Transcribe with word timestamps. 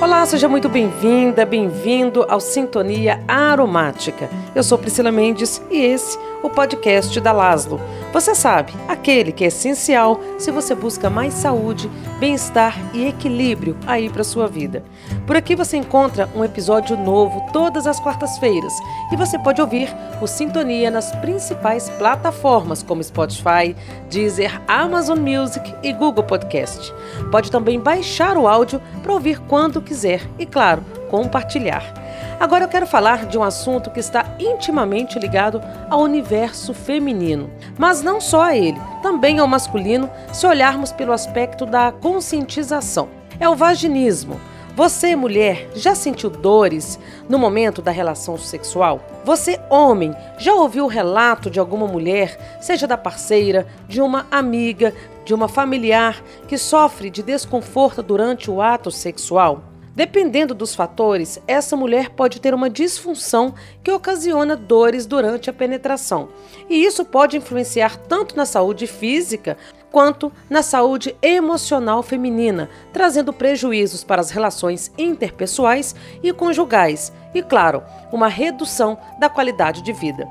Olá, 0.00 0.24
seja 0.24 0.48
muito 0.48 0.68
bem-vinda, 0.68 1.44
bem-vindo 1.44 2.24
ao 2.28 2.38
Sintonia 2.38 3.20
Aromática. 3.26 4.30
Eu 4.54 4.62
sou 4.62 4.78
Priscila 4.78 5.10
Mendes 5.10 5.60
e 5.72 5.76
esse 5.76 6.16
é 6.16 6.20
o 6.40 6.48
podcast 6.48 7.20
da 7.20 7.32
Laslo. 7.32 7.80
Você 8.10 8.34
sabe, 8.34 8.72
aquele 8.88 9.30
que 9.30 9.44
é 9.44 9.48
essencial 9.48 10.18
se 10.38 10.50
você 10.50 10.74
busca 10.74 11.10
mais 11.10 11.34
saúde, 11.34 11.90
bem-estar 12.18 12.74
e 12.94 13.06
equilíbrio 13.06 13.76
aí 13.86 14.08
para 14.08 14.24
sua 14.24 14.48
vida. 14.48 14.82
Por 15.26 15.36
aqui 15.36 15.54
você 15.54 15.76
encontra 15.76 16.26
um 16.34 16.42
episódio 16.42 16.96
novo 16.96 17.46
todas 17.52 17.86
as 17.86 18.00
quartas-feiras 18.00 18.72
e 19.12 19.16
você 19.16 19.38
pode 19.38 19.60
ouvir 19.60 19.94
o 20.22 20.26
Sintonia 20.26 20.90
nas 20.90 21.14
principais 21.16 21.90
plataformas 21.90 22.82
como 22.82 23.04
Spotify, 23.04 23.76
Deezer, 24.08 24.58
Amazon 24.66 25.18
Music 25.18 25.74
e 25.82 25.92
Google 25.92 26.24
Podcast. 26.24 26.92
Pode 27.30 27.50
também 27.50 27.78
baixar 27.78 28.38
o 28.38 28.48
áudio 28.48 28.80
para 29.02 29.12
ouvir 29.12 29.38
quando 29.40 29.82
quiser 29.82 30.22
e, 30.38 30.46
claro, 30.46 30.82
compartilhar. 31.10 32.07
Agora 32.40 32.64
eu 32.64 32.68
quero 32.68 32.86
falar 32.86 33.26
de 33.26 33.36
um 33.36 33.42
assunto 33.42 33.90
que 33.90 34.00
está 34.00 34.24
intimamente 34.38 35.18
ligado 35.18 35.60
ao 35.90 36.00
universo 36.00 36.72
feminino, 36.72 37.50
mas 37.76 38.02
não 38.02 38.20
só 38.20 38.42
a 38.42 38.56
ele, 38.56 38.80
também 39.02 39.38
ao 39.38 39.48
masculino, 39.48 40.10
se 40.32 40.46
olharmos 40.46 40.92
pelo 40.92 41.12
aspecto 41.12 41.66
da 41.66 41.90
conscientização. 41.90 43.08
É 43.40 43.48
o 43.48 43.56
vaginismo. 43.56 44.40
Você, 44.78 45.16
mulher, 45.16 45.68
já 45.74 45.92
sentiu 45.92 46.30
dores 46.30 47.00
no 47.28 47.36
momento 47.36 47.82
da 47.82 47.90
relação 47.90 48.38
sexual? 48.38 49.00
Você, 49.24 49.58
homem, 49.68 50.14
já 50.38 50.54
ouviu 50.54 50.84
o 50.84 50.88
relato 50.88 51.50
de 51.50 51.58
alguma 51.58 51.88
mulher, 51.88 52.58
seja 52.60 52.86
da 52.86 52.96
parceira, 52.96 53.66
de 53.88 54.00
uma 54.00 54.28
amiga, 54.30 54.94
de 55.24 55.34
uma 55.34 55.48
familiar, 55.48 56.22
que 56.46 56.56
sofre 56.56 57.10
de 57.10 57.24
desconforto 57.24 58.04
durante 58.04 58.48
o 58.48 58.62
ato 58.62 58.88
sexual? 58.88 59.64
Dependendo 59.98 60.54
dos 60.54 60.76
fatores, 60.76 61.42
essa 61.44 61.74
mulher 61.74 62.10
pode 62.10 62.40
ter 62.40 62.54
uma 62.54 62.70
disfunção 62.70 63.52
que 63.82 63.90
ocasiona 63.90 64.54
dores 64.54 65.06
durante 65.06 65.50
a 65.50 65.52
penetração. 65.52 66.28
E 66.70 66.84
isso 66.84 67.04
pode 67.04 67.36
influenciar 67.36 67.96
tanto 67.96 68.36
na 68.36 68.46
saúde 68.46 68.86
física 68.86 69.58
quanto 69.90 70.30
na 70.48 70.62
saúde 70.62 71.16
emocional 71.20 72.00
feminina, 72.00 72.70
trazendo 72.92 73.32
prejuízos 73.32 74.04
para 74.04 74.20
as 74.20 74.30
relações 74.30 74.92
interpessoais 74.96 75.96
e 76.22 76.32
conjugais 76.32 77.12
e, 77.34 77.42
claro, 77.42 77.82
uma 78.12 78.28
redução 78.28 78.96
da 79.18 79.28
qualidade 79.28 79.82
de 79.82 79.92
vida. 79.92 80.28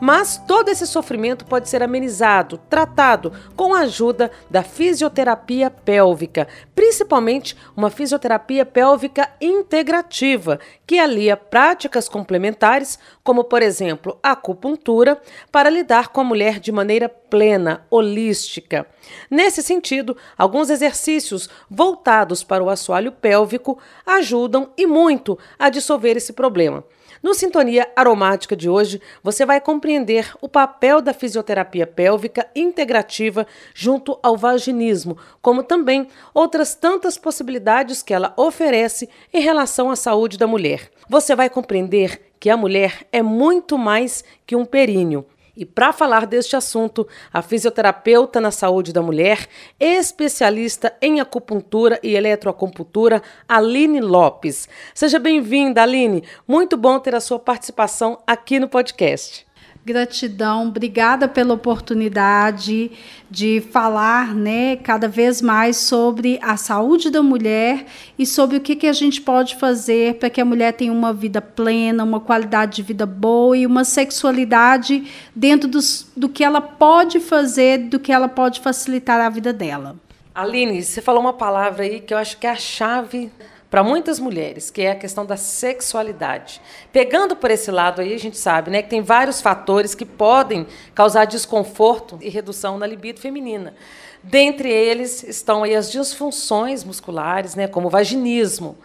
Mas 0.00 0.40
todo 0.46 0.68
esse 0.68 0.86
sofrimento 0.86 1.44
pode 1.44 1.68
ser 1.68 1.82
amenizado, 1.82 2.58
tratado 2.70 3.32
com 3.56 3.74
a 3.74 3.80
ajuda 3.80 4.30
da 4.48 4.62
fisioterapia 4.62 5.70
pélvica, 5.70 6.46
principalmente 6.74 7.56
uma 7.76 7.90
fisioterapia 7.90 8.64
pélvica 8.64 9.28
integrativa, 9.40 10.60
que 10.86 10.98
alia 10.98 11.36
práticas 11.36 12.08
complementares, 12.08 12.98
como 13.24 13.42
por 13.42 13.60
exemplo 13.60 14.18
a 14.22 14.32
acupuntura, 14.32 15.20
para 15.50 15.68
lidar 15.68 16.08
com 16.08 16.20
a 16.20 16.24
mulher 16.24 16.60
de 16.60 16.70
maneira 16.70 17.08
plena, 17.08 17.84
holística. 17.90 18.86
Nesse 19.30 19.62
sentido, 19.62 20.16
alguns 20.36 20.70
exercícios 20.70 21.48
voltados 21.68 22.44
para 22.44 22.62
o 22.62 22.70
assoalho 22.70 23.10
pélvico 23.10 23.78
ajudam 24.06 24.72
e 24.76 24.86
muito 24.86 25.38
a 25.58 25.68
dissolver 25.68 26.16
esse 26.16 26.32
problema. 26.32 26.84
No 27.22 27.34
Sintonia 27.34 27.88
Aromática 27.96 28.54
de 28.54 28.68
hoje, 28.68 29.00
você 29.22 29.44
vai 29.44 29.60
compreender 29.60 30.32
o 30.40 30.48
papel 30.48 31.00
da 31.00 31.12
fisioterapia 31.12 31.86
pélvica 31.86 32.48
integrativa 32.54 33.46
junto 33.74 34.18
ao 34.22 34.36
vaginismo, 34.36 35.18
como 35.42 35.64
também 35.64 36.06
outras 36.32 36.74
tantas 36.74 37.18
possibilidades 37.18 38.02
que 38.02 38.14
ela 38.14 38.32
oferece 38.36 39.08
em 39.34 39.40
relação 39.40 39.90
à 39.90 39.96
saúde 39.96 40.38
da 40.38 40.46
mulher. 40.46 40.90
Você 41.08 41.34
vai 41.34 41.50
compreender 41.50 42.32
que 42.38 42.50
a 42.50 42.56
mulher 42.56 43.06
é 43.10 43.22
muito 43.22 43.76
mais 43.76 44.22
que 44.46 44.54
um 44.54 44.64
períneo. 44.64 45.26
E 45.58 45.64
para 45.64 45.92
falar 45.92 46.24
deste 46.24 46.54
assunto, 46.54 47.04
a 47.32 47.42
fisioterapeuta 47.42 48.40
na 48.40 48.52
saúde 48.52 48.92
da 48.92 49.02
mulher, 49.02 49.48
especialista 49.80 50.96
em 51.02 51.18
acupuntura 51.18 51.98
e 52.00 52.14
eletroacupuntura, 52.14 53.20
Aline 53.48 54.00
Lopes. 54.00 54.68
Seja 54.94 55.18
bem-vinda, 55.18 55.82
Aline. 55.82 56.22
Muito 56.46 56.76
bom 56.76 57.00
ter 57.00 57.16
a 57.16 57.20
sua 57.20 57.40
participação 57.40 58.22
aqui 58.24 58.60
no 58.60 58.68
podcast. 58.68 59.47
Gratidão, 59.88 60.68
obrigada 60.68 61.26
pela 61.26 61.54
oportunidade 61.54 62.90
de 63.30 63.62
falar, 63.72 64.34
né, 64.34 64.76
cada 64.76 65.08
vez 65.08 65.40
mais 65.40 65.78
sobre 65.78 66.38
a 66.42 66.58
saúde 66.58 67.08
da 67.08 67.22
mulher 67.22 67.86
e 68.18 68.26
sobre 68.26 68.58
o 68.58 68.60
que, 68.60 68.76
que 68.76 68.86
a 68.86 68.92
gente 68.92 69.22
pode 69.22 69.56
fazer 69.56 70.16
para 70.16 70.28
que 70.28 70.42
a 70.42 70.44
mulher 70.44 70.72
tenha 70.72 70.92
uma 70.92 71.14
vida 71.14 71.40
plena, 71.40 72.04
uma 72.04 72.20
qualidade 72.20 72.76
de 72.76 72.82
vida 72.82 73.06
boa 73.06 73.56
e 73.56 73.64
uma 73.64 73.82
sexualidade 73.82 75.10
dentro 75.34 75.66
dos, 75.66 76.06
do 76.14 76.28
que 76.28 76.44
ela 76.44 76.60
pode 76.60 77.18
fazer, 77.18 77.78
do 77.78 77.98
que 77.98 78.12
ela 78.12 78.28
pode 78.28 78.60
facilitar 78.60 79.18
a 79.18 79.30
vida 79.30 79.54
dela. 79.54 79.96
Aline, 80.34 80.82
você 80.82 81.00
falou 81.00 81.22
uma 81.22 81.32
palavra 81.32 81.84
aí 81.84 82.00
que 82.00 82.12
eu 82.12 82.18
acho 82.18 82.36
que 82.36 82.46
é 82.46 82.50
a 82.50 82.56
chave 82.56 83.30
para 83.70 83.82
muitas 83.82 84.18
mulheres, 84.18 84.70
que 84.70 84.82
é 84.82 84.92
a 84.92 84.96
questão 84.96 85.26
da 85.26 85.36
sexualidade. 85.36 86.60
Pegando 86.90 87.36
por 87.36 87.50
esse 87.50 87.70
lado 87.70 88.00
aí, 88.00 88.14
a 88.14 88.18
gente 88.18 88.38
sabe 88.38 88.70
né, 88.70 88.80
que 88.80 88.88
tem 88.88 89.02
vários 89.02 89.40
fatores 89.40 89.94
que 89.94 90.06
podem 90.06 90.66
causar 90.94 91.26
desconforto 91.26 92.18
e 92.22 92.30
redução 92.30 92.78
na 92.78 92.86
libido 92.86 93.20
feminina. 93.20 93.74
Dentre 94.22 94.70
eles 94.70 95.22
estão 95.22 95.62
aí 95.62 95.76
as 95.76 95.90
disfunções 95.90 96.82
musculares, 96.82 97.54
né, 97.54 97.68
como 97.68 97.88
o 97.88 97.90
vaginismo. 97.90 98.76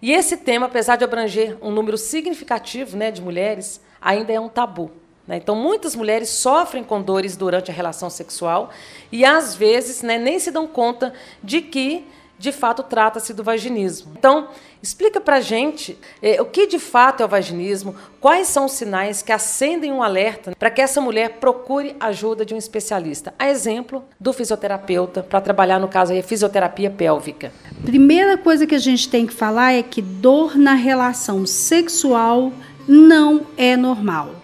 E 0.00 0.12
esse 0.12 0.38
tema, 0.38 0.66
apesar 0.66 0.96
de 0.96 1.04
abranger 1.04 1.56
um 1.60 1.70
número 1.70 1.98
significativo 1.98 2.96
né, 2.96 3.10
de 3.10 3.20
mulheres, 3.20 3.80
ainda 4.00 4.32
é 4.32 4.40
um 4.40 4.48
tabu. 4.48 4.90
Né? 5.26 5.36
Então, 5.36 5.54
muitas 5.54 5.94
mulheres 5.94 6.28
sofrem 6.30 6.82
com 6.82 7.00
dores 7.00 7.36
durante 7.36 7.70
a 7.70 7.74
relação 7.74 8.10
sexual 8.10 8.70
e, 9.10 9.24
às 9.24 9.54
vezes, 9.54 10.02
né, 10.02 10.18
nem 10.18 10.38
se 10.38 10.50
dão 10.50 10.66
conta 10.66 11.12
de 11.42 11.62
que 11.62 12.06
de 12.44 12.52
fato 12.52 12.82
trata-se 12.82 13.32
do 13.32 13.42
vaginismo. 13.42 14.12
Então, 14.18 14.48
explica 14.82 15.18
para 15.18 15.40
gente 15.40 15.96
eh, 16.20 16.42
o 16.42 16.44
que 16.44 16.66
de 16.66 16.78
fato 16.78 17.22
é 17.22 17.26
o 17.26 17.28
vaginismo, 17.28 17.94
quais 18.20 18.48
são 18.48 18.66
os 18.66 18.72
sinais 18.72 19.22
que 19.22 19.32
acendem 19.32 19.90
um 19.90 20.02
alerta 20.02 20.54
para 20.58 20.70
que 20.70 20.82
essa 20.82 21.00
mulher 21.00 21.38
procure 21.40 21.96
ajuda 21.98 22.44
de 22.44 22.52
um 22.52 22.58
especialista. 22.58 23.32
A 23.38 23.48
exemplo 23.48 24.04
do 24.20 24.30
fisioterapeuta, 24.30 25.22
para 25.22 25.40
trabalhar, 25.40 25.78
no 25.78 25.88
caso, 25.88 26.12
aí, 26.12 26.22
fisioterapia 26.22 26.90
pélvica. 26.90 27.50
Primeira 27.82 28.36
coisa 28.36 28.66
que 28.66 28.74
a 28.74 28.78
gente 28.78 29.08
tem 29.08 29.26
que 29.26 29.32
falar 29.32 29.72
é 29.72 29.82
que 29.82 30.02
dor 30.02 30.54
na 30.54 30.74
relação 30.74 31.46
sexual 31.46 32.52
não 32.86 33.46
é 33.56 33.74
normal. 33.74 34.34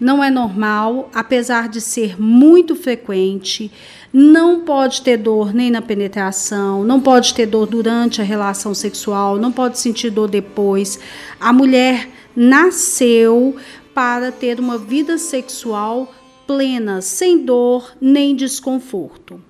Não 0.00 0.24
é 0.24 0.30
normal, 0.30 1.10
apesar 1.14 1.68
de 1.68 1.82
ser 1.82 2.20
muito 2.20 2.74
frequente 2.74 3.70
não 4.12 4.60
pode 4.60 5.00
ter 5.00 5.16
dor 5.16 5.54
nem 5.54 5.70
na 5.70 5.80
penetração, 5.80 6.84
não 6.84 7.00
pode 7.00 7.32
ter 7.32 7.46
dor 7.46 7.66
durante 7.66 8.20
a 8.20 8.24
relação 8.24 8.74
sexual, 8.74 9.38
não 9.38 9.50
pode 9.50 9.78
sentir 9.78 10.10
dor 10.10 10.28
depois. 10.28 11.00
A 11.40 11.52
mulher 11.52 12.10
nasceu 12.36 13.56
para 13.94 14.30
ter 14.30 14.60
uma 14.60 14.76
vida 14.76 15.16
sexual 15.16 16.12
plena, 16.46 17.00
sem 17.00 17.38
dor 17.38 17.92
nem 18.00 18.36
desconforto. 18.36 19.40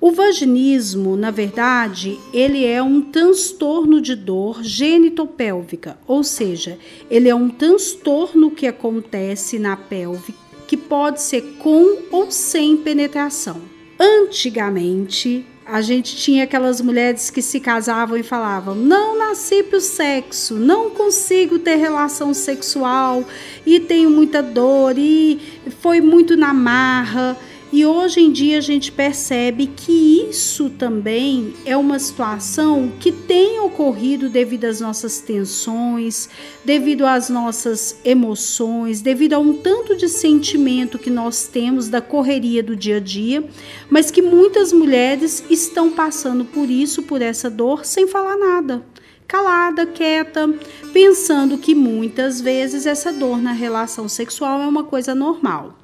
O 0.00 0.12
vaginismo, 0.12 1.16
na 1.16 1.30
verdade, 1.30 2.20
ele 2.32 2.64
é 2.64 2.82
um 2.82 3.00
transtorno 3.00 4.00
de 4.00 4.14
dor 4.14 4.62
genitopélvica, 4.62 5.98
ou 6.06 6.22
seja, 6.22 6.78
ele 7.10 7.28
é 7.28 7.34
um 7.34 7.48
transtorno 7.48 8.50
que 8.50 8.66
acontece 8.66 9.58
na 9.58 9.76
pelve 9.76 10.34
que 10.66 10.76
pode 10.76 11.22
ser 11.22 11.42
com 11.58 11.98
ou 12.10 12.30
sem 12.30 12.76
penetração. 12.76 13.75
Antigamente, 13.98 15.46
a 15.64 15.80
gente 15.80 16.16
tinha 16.16 16.44
aquelas 16.44 16.80
mulheres 16.80 17.28
que 17.28 17.42
se 17.42 17.58
casavam 17.58 18.16
e 18.16 18.22
falavam: 18.22 18.74
não 18.74 19.18
nasci 19.18 19.62
para 19.62 19.78
o 19.78 19.80
sexo, 19.80 20.54
não 20.54 20.90
consigo 20.90 21.58
ter 21.58 21.76
relação 21.76 22.32
sexual 22.32 23.24
e 23.64 23.80
tenho 23.80 24.08
muita 24.10 24.42
dor 24.42 24.96
e 24.96 25.40
foi 25.80 26.00
muito 26.00 26.36
na 26.36 26.54
marra. 26.54 27.36
E 27.76 27.84
hoje 27.84 28.20
em 28.20 28.32
dia 28.32 28.56
a 28.56 28.62
gente 28.62 28.90
percebe 28.90 29.66
que 29.66 29.92
isso 30.30 30.70
também 30.70 31.52
é 31.66 31.76
uma 31.76 31.98
situação 31.98 32.90
que 32.98 33.12
tem 33.12 33.60
ocorrido 33.60 34.30
devido 34.30 34.64
às 34.64 34.80
nossas 34.80 35.20
tensões, 35.20 36.26
devido 36.64 37.04
às 37.04 37.28
nossas 37.28 38.00
emoções, 38.02 39.02
devido 39.02 39.34
a 39.34 39.38
um 39.38 39.52
tanto 39.52 39.94
de 39.94 40.08
sentimento 40.08 40.98
que 40.98 41.10
nós 41.10 41.48
temos 41.48 41.86
da 41.86 42.00
correria 42.00 42.62
do 42.62 42.74
dia 42.74 42.96
a 42.96 43.00
dia, 43.00 43.44
mas 43.90 44.10
que 44.10 44.22
muitas 44.22 44.72
mulheres 44.72 45.44
estão 45.50 45.90
passando 45.90 46.46
por 46.46 46.70
isso, 46.70 47.02
por 47.02 47.20
essa 47.20 47.50
dor, 47.50 47.84
sem 47.84 48.08
falar 48.08 48.38
nada 48.38 48.82
calada, 49.28 49.84
quieta, 49.84 50.48
pensando 50.92 51.58
que 51.58 51.74
muitas 51.74 52.40
vezes 52.40 52.86
essa 52.86 53.12
dor 53.12 53.42
na 53.42 53.50
relação 53.50 54.08
sexual 54.08 54.62
é 54.62 54.66
uma 54.66 54.84
coisa 54.84 55.16
normal. 55.16 55.74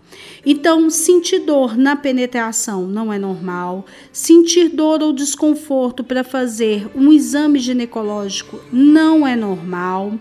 Então, 0.45 0.91
sentir 0.91 1.41
dor 1.41 1.77
na 1.77 1.95
penetração 1.95 2.83
não 2.83 3.13
é 3.13 3.19
normal. 3.19 3.85
Sentir 4.13 4.69
dor 4.69 5.01
ou 5.01 5.13
desconforto 5.13 6.03
para 6.03 6.25
fazer 6.25 6.89
um 6.97 7.13
exame 7.13 7.61
ginecológico 7.61 8.61
não 8.73 9.27
é 9.27 9.37
normal. 9.37 10.15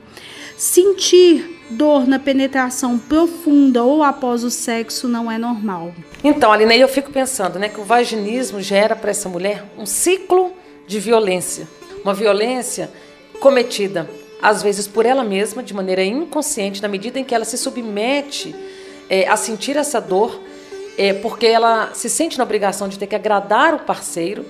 Sentir 0.56 1.59
dor 1.71 2.07
na 2.07 2.19
penetração 2.19 3.00
profunda 3.00 3.83
ou 3.83 4.03
após 4.03 4.44
o 4.44 4.51
sexo 4.51 5.07
não 5.07 5.31
é 5.31 5.39
normal. 5.39 5.91
Então, 6.23 6.51
Aline, 6.51 6.79
eu 6.79 6.88
fico 6.88 7.12
pensando, 7.12 7.57
né, 7.57 7.68
que 7.68 7.79
o 7.79 7.83
vaginismo 7.83 8.62
gera 8.62 8.95
para 8.95 9.09
essa 9.09 9.27
mulher 9.27 9.65
um 9.75 9.88
ciclo 9.88 10.53
de 10.85 11.00
violência, 11.00 11.68
uma 12.03 12.13
violência 12.13 12.91
cometida 13.39 14.07
às 14.41 14.63
vezes 14.63 14.88
por 14.88 15.06
ela 15.06 15.23
mesma, 15.23 15.62
de 15.62 15.73
maneira 15.73 16.03
inconsciente, 16.03 16.81
na 16.81 16.88
medida 16.88 17.19
em 17.19 17.23
que 17.23 17.33
ela 17.35 17.45
se 17.45 17.57
submete 17.57 18.56
é, 19.12 19.28
a 19.28 19.36
sentir 19.36 19.75
essa 19.75 20.00
dor, 20.00 20.42
é, 20.98 21.12
porque 21.12 21.46
ela 21.46 21.92
se 21.94 22.10
sente 22.10 22.38
na 22.38 22.46
obrigação 22.46 22.88
de 22.88 22.98
ter 22.98 23.08
que 23.08 23.16
agradar 23.16 23.74
o 23.74 23.80
parceiro 23.80 24.46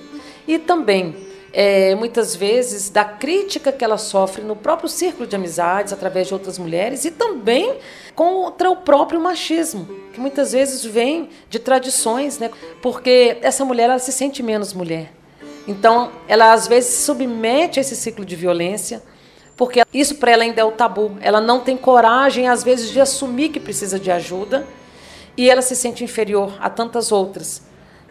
e 0.46 0.56
também 0.56 1.16
é, 1.52 1.96
muitas 1.96 2.36
vezes 2.36 2.88
da 2.88 3.04
crítica 3.04 3.72
que 3.72 3.84
ela 3.84 3.98
sofre 3.98 4.42
no 4.42 4.54
próprio 4.54 4.88
círculo 4.88 5.26
de 5.26 5.34
amizades 5.34 5.92
através 5.92 6.28
de 6.28 6.34
outras 6.34 6.58
mulheres 6.58 7.04
e 7.04 7.10
também 7.10 7.76
contra 8.14 8.70
o 8.70 8.76
próprio 8.76 9.20
machismo 9.20 10.00
que 10.12 10.20
muitas 10.20 10.52
vezes 10.52 10.84
vem 10.84 11.30
de 11.50 11.58
tradições, 11.58 12.38
né? 12.38 12.50
Porque 12.80 13.38
essa 13.42 13.64
mulher 13.64 13.84
ela 13.84 13.98
se 13.98 14.12
sente 14.12 14.42
menos 14.42 14.72
mulher. 14.72 15.12
Então, 15.66 16.12
ela 16.28 16.52
às 16.52 16.68
vezes 16.68 16.90
se 16.90 17.02
submete 17.04 17.78
a 17.78 17.80
esse 17.80 17.96
ciclo 17.96 18.24
de 18.24 18.36
violência, 18.36 19.02
porque 19.62 19.84
isso 19.94 20.16
para 20.16 20.32
ela 20.32 20.42
ainda 20.42 20.60
é 20.60 20.64
o 20.64 20.72
tabu. 20.72 21.12
Ela 21.20 21.40
não 21.40 21.60
tem 21.60 21.76
coragem, 21.76 22.48
às 22.48 22.64
vezes, 22.64 22.90
de 22.90 23.00
assumir 23.00 23.50
que 23.50 23.60
precisa 23.60 23.96
de 23.96 24.10
ajuda 24.10 24.66
e 25.36 25.48
ela 25.48 25.62
se 25.62 25.76
sente 25.76 26.02
inferior 26.02 26.52
a 26.58 26.68
tantas 26.68 27.12
outras. 27.12 27.62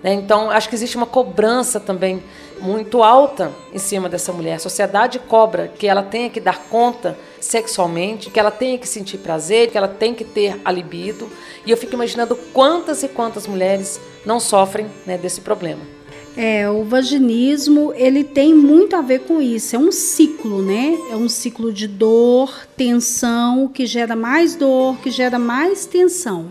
Né? 0.01 0.13
Então, 0.13 0.49
acho 0.49 0.69
que 0.69 0.75
existe 0.75 0.95
uma 0.95 1.05
cobrança 1.05 1.77
também 1.77 2.23
muito 2.61 3.03
alta 3.03 3.51
em 3.73 3.77
cima 3.77 4.07
dessa 4.07 4.31
mulher. 4.31 4.53
A 4.53 4.59
sociedade 4.59 5.19
cobra 5.19 5.67
que 5.67 5.87
ela 5.87 6.03
tenha 6.03 6.29
que 6.29 6.39
dar 6.39 6.57
conta 6.69 7.17
sexualmente, 7.41 8.29
que 8.29 8.39
ela 8.39 8.49
tenha 8.49 8.77
que 8.77 8.87
sentir 8.87 9.17
prazer, 9.17 9.69
que 9.71 9.77
ela 9.77 9.89
tenha 9.89 10.15
que 10.15 10.23
ter 10.23 10.57
a 10.63 10.71
libido. 10.71 11.29
E 11.65 11.71
eu 11.71 11.75
fico 11.75 11.95
imaginando 11.95 12.33
quantas 12.53 13.03
e 13.03 13.09
quantas 13.09 13.45
mulheres 13.45 13.99
não 14.25 14.39
sofrem 14.39 14.87
né, 15.05 15.17
desse 15.17 15.41
problema. 15.41 15.81
É, 16.35 16.69
o 16.69 16.83
vaginismo, 16.83 17.91
ele 17.93 18.23
tem 18.23 18.53
muito 18.53 18.95
a 18.95 19.01
ver 19.01 19.21
com 19.21 19.41
isso. 19.41 19.75
É 19.75 19.79
um 19.79 19.91
ciclo, 19.91 20.61
né? 20.61 20.97
É 21.11 21.15
um 21.15 21.27
ciclo 21.27 21.73
de 21.73 21.87
dor, 21.87 22.67
tensão, 22.77 23.67
que 23.67 23.85
gera 23.85 24.15
mais 24.15 24.55
dor, 24.55 24.97
que 24.99 25.11
gera 25.11 25.37
mais 25.37 25.85
tensão. 25.85 26.49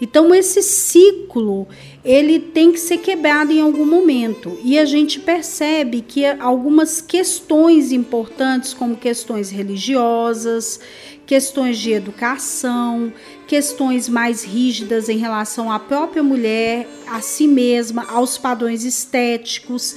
Então 0.00 0.34
esse 0.34 0.62
ciclo, 0.62 1.68
ele 2.02 2.40
tem 2.40 2.72
que 2.72 2.80
ser 2.80 2.98
quebrado 2.98 3.52
em 3.52 3.60
algum 3.60 3.84
momento. 3.84 4.58
E 4.64 4.78
a 4.78 4.86
gente 4.86 5.20
percebe 5.20 6.00
que 6.00 6.24
algumas 6.24 7.02
questões 7.02 7.92
importantes, 7.92 8.72
como 8.72 8.96
questões 8.96 9.50
religiosas, 9.50 10.80
questões 11.30 11.78
de 11.78 11.92
educação, 11.92 13.12
questões 13.46 14.08
mais 14.08 14.42
rígidas 14.42 15.08
em 15.08 15.16
relação 15.16 15.70
à 15.70 15.78
própria 15.78 16.24
mulher, 16.24 16.88
a 17.06 17.20
si 17.20 17.46
mesma, 17.46 18.04
aos 18.10 18.36
padrões 18.36 18.82
estéticos. 18.82 19.94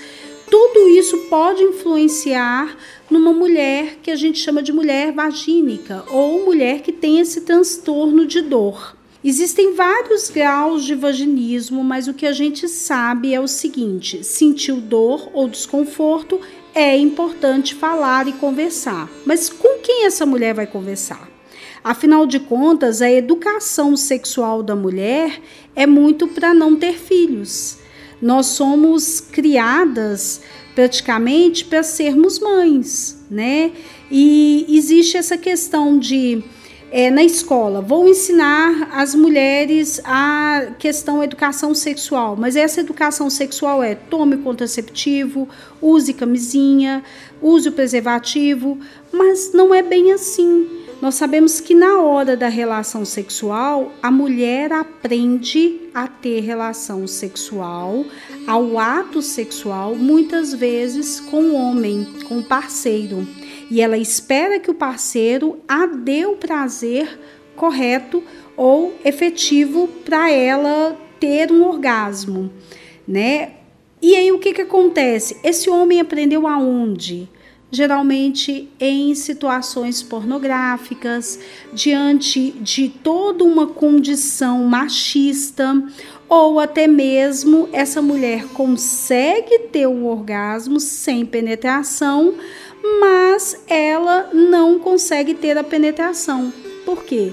Tudo 0.47 0.87
isso 0.89 1.17
pode 1.31 1.63
influenciar 1.63 2.77
numa 3.09 3.33
mulher 3.33 3.97
que 4.03 4.11
a 4.11 4.15
gente 4.15 4.37
chama 4.37 4.61
de 4.61 4.71
mulher 4.71 5.11
vagínica 5.11 6.05
ou 6.11 6.45
mulher 6.45 6.81
que 6.81 6.91
tem 6.91 7.19
esse 7.19 7.41
transtorno 7.41 8.27
de 8.27 8.39
dor. 8.39 8.95
Existem 9.23 9.73
vários 9.73 10.29
graus 10.29 10.83
de 10.83 10.93
vaginismo, 10.93 11.83
mas 11.83 12.07
o 12.07 12.13
que 12.13 12.27
a 12.27 12.31
gente 12.31 12.67
sabe 12.67 13.33
é 13.33 13.39
o 13.39 13.47
seguinte: 13.47 14.23
sentiu 14.23 14.79
dor 14.79 15.31
ou 15.33 15.49
desconforto 15.49 16.39
é 16.73 16.97
importante 16.97 17.75
falar 17.75 18.27
e 18.27 18.33
conversar. 18.33 19.09
Mas 19.25 19.49
com 19.49 19.79
quem 19.79 20.05
essa 20.05 20.25
mulher 20.25 20.53
vai 20.53 20.67
conversar? 20.67 21.29
Afinal 21.83 22.25
de 22.25 22.39
contas, 22.39 23.01
a 23.01 23.11
educação 23.11 23.97
sexual 23.97 24.63
da 24.63 24.75
mulher 24.75 25.41
é 25.75 25.85
muito 25.85 26.27
para 26.27 26.53
não 26.53 26.75
ter 26.75 26.93
filhos. 26.93 27.77
Nós 28.21 28.45
somos 28.47 29.19
criadas 29.19 30.41
praticamente 30.73 31.65
para 31.65 31.83
sermos 31.83 32.39
mães, 32.39 33.23
né? 33.29 33.71
E 34.09 34.65
existe 34.69 35.17
essa 35.17 35.37
questão 35.37 35.99
de 35.99 36.43
é, 36.95 37.09
na 37.09 37.23
escola, 37.23 37.81
vou 37.81 38.07
ensinar 38.07 38.91
as 38.93 39.15
mulheres 39.15 39.99
a 40.05 40.75
questão 40.77 41.23
educação 41.23 41.73
sexual, 41.73 42.35
mas 42.37 42.55
essa 42.55 42.81
educação 42.81 43.31
sexual 43.31 43.81
é 43.81 43.95
tome 43.95 44.37
contraceptivo, 44.37 45.49
use 45.81 46.13
camisinha, 46.13 47.03
use 47.41 47.67
o 47.67 47.71
preservativo, 47.71 48.77
mas 49.11 49.51
não 49.53 49.73
é 49.73 49.81
bem 49.81 50.11
assim. 50.11 50.69
Nós 51.01 51.15
sabemos 51.15 51.59
que 51.59 51.73
na 51.73 51.99
hora 51.99 52.37
da 52.37 52.47
relação 52.47 53.03
sexual, 53.03 53.91
a 53.99 54.11
mulher 54.11 54.71
aprende 54.71 55.89
a 55.95 56.07
ter 56.07 56.41
relação 56.41 57.07
sexual, 57.07 58.05
ao 58.45 58.77
ato 58.77 59.19
sexual, 59.19 59.95
muitas 59.95 60.53
vezes 60.53 61.19
com 61.19 61.41
o 61.41 61.55
homem, 61.55 62.07
com 62.27 62.37
o 62.37 62.43
parceiro 62.43 63.27
e 63.73 63.81
ela 63.81 63.97
espera 63.97 64.59
que 64.59 64.69
o 64.69 64.75
parceiro 64.75 65.57
a 65.67 65.87
dê 65.87 66.27
o 66.27 66.35
prazer 66.35 67.19
correto 67.55 68.21
ou 68.55 68.93
efetivo 69.03 69.87
para 70.05 70.29
ela 70.29 70.95
ter 71.19 71.51
um 71.51 71.67
orgasmo, 71.67 72.53
né? 73.07 73.53
E 73.99 74.15
aí 74.15 74.31
o 74.31 74.37
que 74.37 74.53
que 74.53 74.61
acontece? 74.61 75.37
Esse 75.43 75.71
homem 75.71 75.99
aprendeu 75.99 76.45
aonde? 76.45 77.27
Geralmente 77.71 78.69
em 78.79 79.15
situações 79.15 80.03
pornográficas, 80.03 81.39
diante 81.73 82.51
de 82.51 82.89
toda 82.89 83.43
uma 83.43 83.65
condição 83.65 84.65
machista, 84.65 85.83
ou 86.29 86.59
até 86.59 86.85
mesmo 86.85 87.67
essa 87.73 88.03
mulher 88.03 88.45
consegue 88.49 89.57
ter 89.71 89.87
o 89.87 90.05
orgasmo 90.05 90.79
sem 90.79 91.25
penetração, 91.25 92.35
mas 92.99 93.63
ela 93.67 94.29
não 94.33 94.77
consegue 94.77 95.33
ter 95.33 95.57
a 95.57 95.63
penetração. 95.63 96.51
Por 96.85 97.03
quê? 97.03 97.31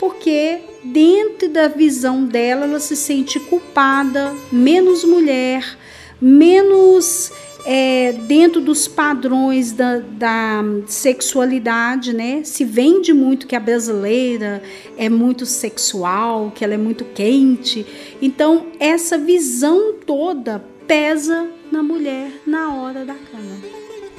Porque 0.00 0.58
dentro 0.82 1.48
da 1.48 1.68
visão 1.68 2.24
dela 2.24 2.64
ela 2.64 2.80
se 2.80 2.96
sente 2.96 3.38
culpada, 3.38 4.34
menos 4.50 5.04
mulher, 5.04 5.78
menos 6.20 7.32
é, 7.64 8.12
dentro 8.12 8.60
dos 8.60 8.88
padrões 8.88 9.72
da, 9.72 9.98
da, 9.98 10.62
sexualidade, 10.86 12.12
né? 12.12 12.42
Se 12.44 12.64
vende 12.64 13.12
muito 13.12 13.46
que 13.46 13.54
a 13.54 13.60
brasileira 13.60 14.62
é 14.96 15.08
muito 15.08 15.44
sexual, 15.46 16.52
que 16.54 16.64
ela 16.64 16.74
é 16.74 16.78
muito 16.78 17.04
quente. 17.04 17.84
Então, 18.22 18.66
essa 18.80 19.18
visão 19.18 19.94
toda 20.06 20.64
pesa 20.86 21.48
na 21.70 21.82
mulher 21.82 22.30
na 22.46 22.74
hora 22.74 23.04
da 23.04 23.14
cama 23.14 23.77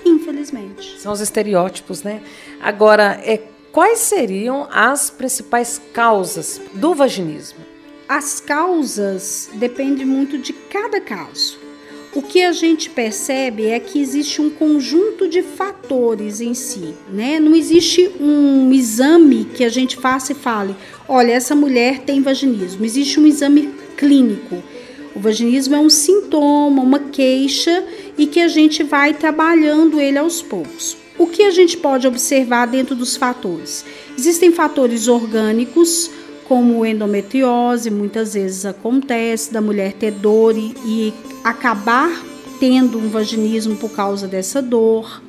infelizmente. 0.10 1.00
São 1.00 1.12
os 1.12 1.20
estereótipos, 1.20 2.04
né? 2.04 2.22
Agora, 2.62 3.20
é, 3.24 3.40
quais 3.72 4.00
seriam 4.00 4.68
as 4.72 5.10
principais 5.10 5.82
causas 5.94 6.62
do 6.74 6.94
vaginismo? 6.94 7.60
As 8.08 8.40
causas 8.40 9.50
dependem 9.54 10.06
muito 10.06 10.38
de 10.38 10.52
cada 10.52 11.00
caso. 11.00 11.60
O 12.16 12.24
que 12.24 12.42
a 12.42 12.52
gente 12.52 12.90
percebe 12.90 13.68
é 13.68 13.80
que 13.80 14.02
existe 14.02 14.42
um 14.42 14.50
conjunto 14.50 15.28
de 15.28 15.44
fatores 15.44 16.42
em 16.42 16.56
si, 16.56 16.96
né? 17.08 17.40
Não 17.40 17.56
existe 17.56 18.10
um 18.20 18.74
exame 18.74 19.46
que 19.46 19.64
a 19.64 19.70
gente 19.70 19.96
faça 19.96 20.32
e 20.32 20.36
fale, 20.36 20.76
olha, 21.08 21.32
essa 21.34 21.54
mulher 21.54 22.00
tem 22.00 22.20
vaginismo. 22.20 22.84
Existe 22.84 23.20
um 23.20 23.28
exame 23.28 23.72
clínico. 23.96 24.64
O 25.16 25.20
vaginismo 25.20 25.76
é 25.76 25.80
um 25.80 25.90
sintoma, 25.90 26.82
uma 26.82 27.00
queixa 27.00 27.84
e 28.20 28.28
que 28.28 28.42
a 28.42 28.50
gente 28.50 28.84
vai 28.84 29.14
trabalhando 29.14 29.98
ele 29.98 30.18
aos 30.18 30.42
poucos. 30.42 30.98
O 31.18 31.26
que 31.26 31.44
a 31.44 31.52
gente 31.52 31.78
pode 31.78 32.06
observar 32.06 32.68
dentro 32.68 32.94
dos 32.94 33.16
fatores? 33.16 33.86
Existem 34.18 34.52
fatores 34.52 35.08
orgânicos, 35.08 36.12
como 36.46 36.86
endometriose, 36.86 37.90
muitas 37.90 38.34
vezes 38.34 38.66
acontece 38.66 39.54
da 39.54 39.62
mulher 39.62 39.94
ter 39.94 40.12
dor 40.12 40.54
e, 40.58 41.14
acabar 41.44 42.12
tendo 42.60 42.98
um 42.98 43.08
vaginismo 43.08 43.78
por 43.78 43.92
causa 43.92 44.28
dessa 44.28 44.62
dor. 44.62 45.24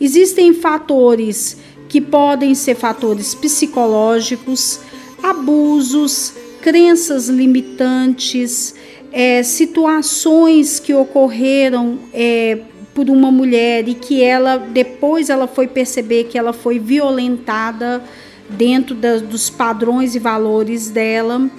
Existem 0.00 0.54
fatores 0.54 1.56
que 1.88 2.00
podem 2.00 2.54
ser 2.54 2.76
fatores 2.76 3.34
psicológicos, 3.34 4.78
abusos, 5.20 6.34
crenças 6.60 7.28
limitantes, 7.28 8.76
é, 9.12 9.42
situações 9.42 10.80
que 10.80 10.94
ocorreram 10.94 11.98
é, 12.12 12.58
por 12.94 13.10
uma 13.10 13.30
mulher 13.30 13.88
e 13.88 13.94
que 13.94 14.22
ela 14.22 14.56
depois 14.56 15.28
ela 15.28 15.46
foi 15.46 15.66
perceber 15.66 16.24
que 16.24 16.38
ela 16.38 16.52
foi 16.52 16.78
violentada 16.78 18.02
dentro 18.48 18.94
da, 18.94 19.18
dos 19.18 19.50
padrões 19.50 20.14
e 20.14 20.18
valores 20.18 20.90
dela. 20.90 21.50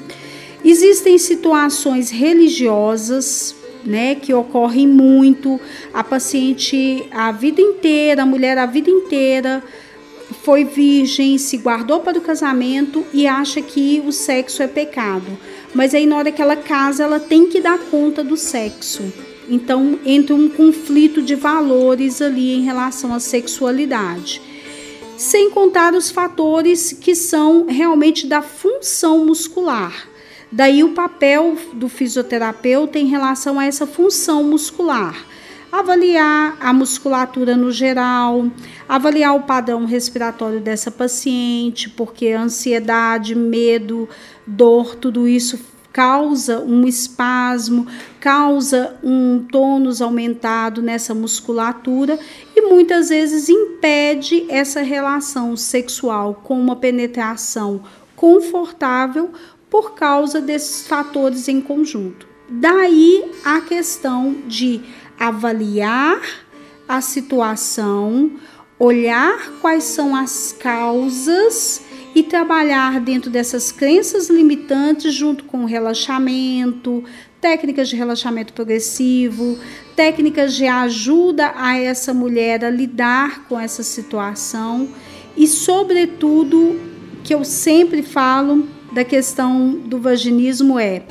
Existem 0.66 1.18
situações 1.18 2.10
religiosas, 2.10 3.56
né, 3.86 4.16
que 4.16 4.34
ocorrem 4.34 4.88
muito. 4.88 5.60
A 5.94 6.04
paciente 6.04 7.06
a 7.12 7.32
vida 7.32 7.62
inteira, 7.62 8.24
a 8.24 8.26
mulher 8.26 8.58
a 8.58 8.66
vida 8.66 8.90
inteira 8.90 9.62
foi 10.42 10.64
virgem, 10.64 11.38
se 11.38 11.58
guardou 11.58 12.00
para 12.00 12.18
o 12.18 12.22
casamento 12.22 13.06
e 13.14 13.28
acha 13.28 13.62
que 13.62 14.02
o 14.06 14.12
sexo 14.12 14.64
é 14.64 14.68
pecado. 14.68 15.38
Mas 15.74 15.96
aí 15.96 16.06
na 16.06 16.18
hora 16.18 16.32
que 16.32 16.42
ela 16.42 16.56
casa, 16.56 17.04
ela 17.04 17.20
tem 17.20 17.48
que 17.48 17.60
dar 17.60 17.80
conta 17.80 18.24
do 18.24 18.38
sexo. 18.38 19.12
Então 19.50 20.00
entra 20.06 20.36
um 20.36 20.48
conflito 20.48 21.22
de 21.22 21.36
valores 21.36 22.22
ali 22.22 22.54
em 22.54 22.62
relação 22.62 23.14
à 23.14 23.20
sexualidade. 23.20 24.42
Sem 25.18 25.50
contar 25.50 25.94
os 25.94 26.10
fatores 26.10 26.94
que 26.94 27.16
são 27.16 27.66
realmente 27.66 28.28
da 28.28 28.42
função 28.42 29.26
muscular. 29.26 30.08
Daí 30.52 30.84
o 30.84 30.94
papel 30.94 31.58
do 31.74 31.90
fisioterapeuta 31.90 33.00
em 33.00 33.08
relação 33.08 33.60
a 33.60 33.66
essa 33.66 33.88
função 33.88 34.44
muscular. 34.44 35.33
Avaliar 35.74 36.56
a 36.60 36.72
musculatura 36.72 37.58
no 37.58 37.72
geral, 37.72 38.46
avaliar 38.88 39.36
o 39.36 39.42
padrão 39.42 39.86
respiratório 39.86 40.62
dessa 40.62 40.92
paciente, 40.92 41.90
porque 41.90 42.28
ansiedade, 42.28 43.34
medo, 43.34 44.08
dor, 44.46 44.94
tudo 44.94 45.28
isso 45.28 45.60
causa 45.92 46.60
um 46.60 46.86
espasmo, 46.86 47.88
causa 48.20 48.96
um 49.04 49.44
tônus 49.52 50.00
aumentado 50.00 50.80
nessa 50.80 51.16
musculatura 51.16 52.20
e 52.56 52.62
muitas 52.62 53.10
vezes 53.10 53.50
impede 53.50 54.46
essa 54.50 54.84
relação 54.84 55.58
sexual 55.58 56.40
com 56.44 56.54
uma 56.54 56.76
penetração 56.76 57.82
confortável 58.16 59.32
por 59.72 59.96
causa 59.96 60.40
desses 60.40 60.86
fatores 60.86 61.48
em 61.48 61.60
conjunto. 61.60 62.32
Daí 62.50 63.32
a 63.44 63.62
questão 63.62 64.36
de 64.48 64.82
avaliar 65.28 66.22
a 66.86 67.00
situação, 67.00 68.32
olhar 68.78 69.54
quais 69.62 69.86
são 69.86 70.14
as 70.14 70.52
causas 70.60 71.82
e 72.14 72.22
trabalhar 72.22 73.00
dentro 73.00 73.32
dessas 73.32 73.72
crenças 73.72 74.30
limitantes 74.30 75.14
junto 75.14 75.46
com 75.46 75.64
relaxamento, 75.64 77.06
técnicas 77.40 77.88
de 77.88 77.96
relaxamento 77.96 78.52
progressivo, 78.52 79.58
técnicas 79.96 80.54
de 80.56 80.68
ajuda 80.68 81.54
a 81.56 81.78
essa 81.78 82.14
mulher 82.14 82.66
a 82.66 82.70
lidar 82.70 83.46
com 83.48 83.58
essa 83.58 83.82
situação 83.82 84.90
e, 85.38 85.48
sobretudo, 85.48 86.80
que 87.24 87.34
eu 87.34 87.46
sempre 87.46 88.04
falo, 88.04 88.68
da 88.92 89.06
questão 89.06 89.72
do 89.72 90.00
vaginismo 90.00 90.78
é 90.78 91.04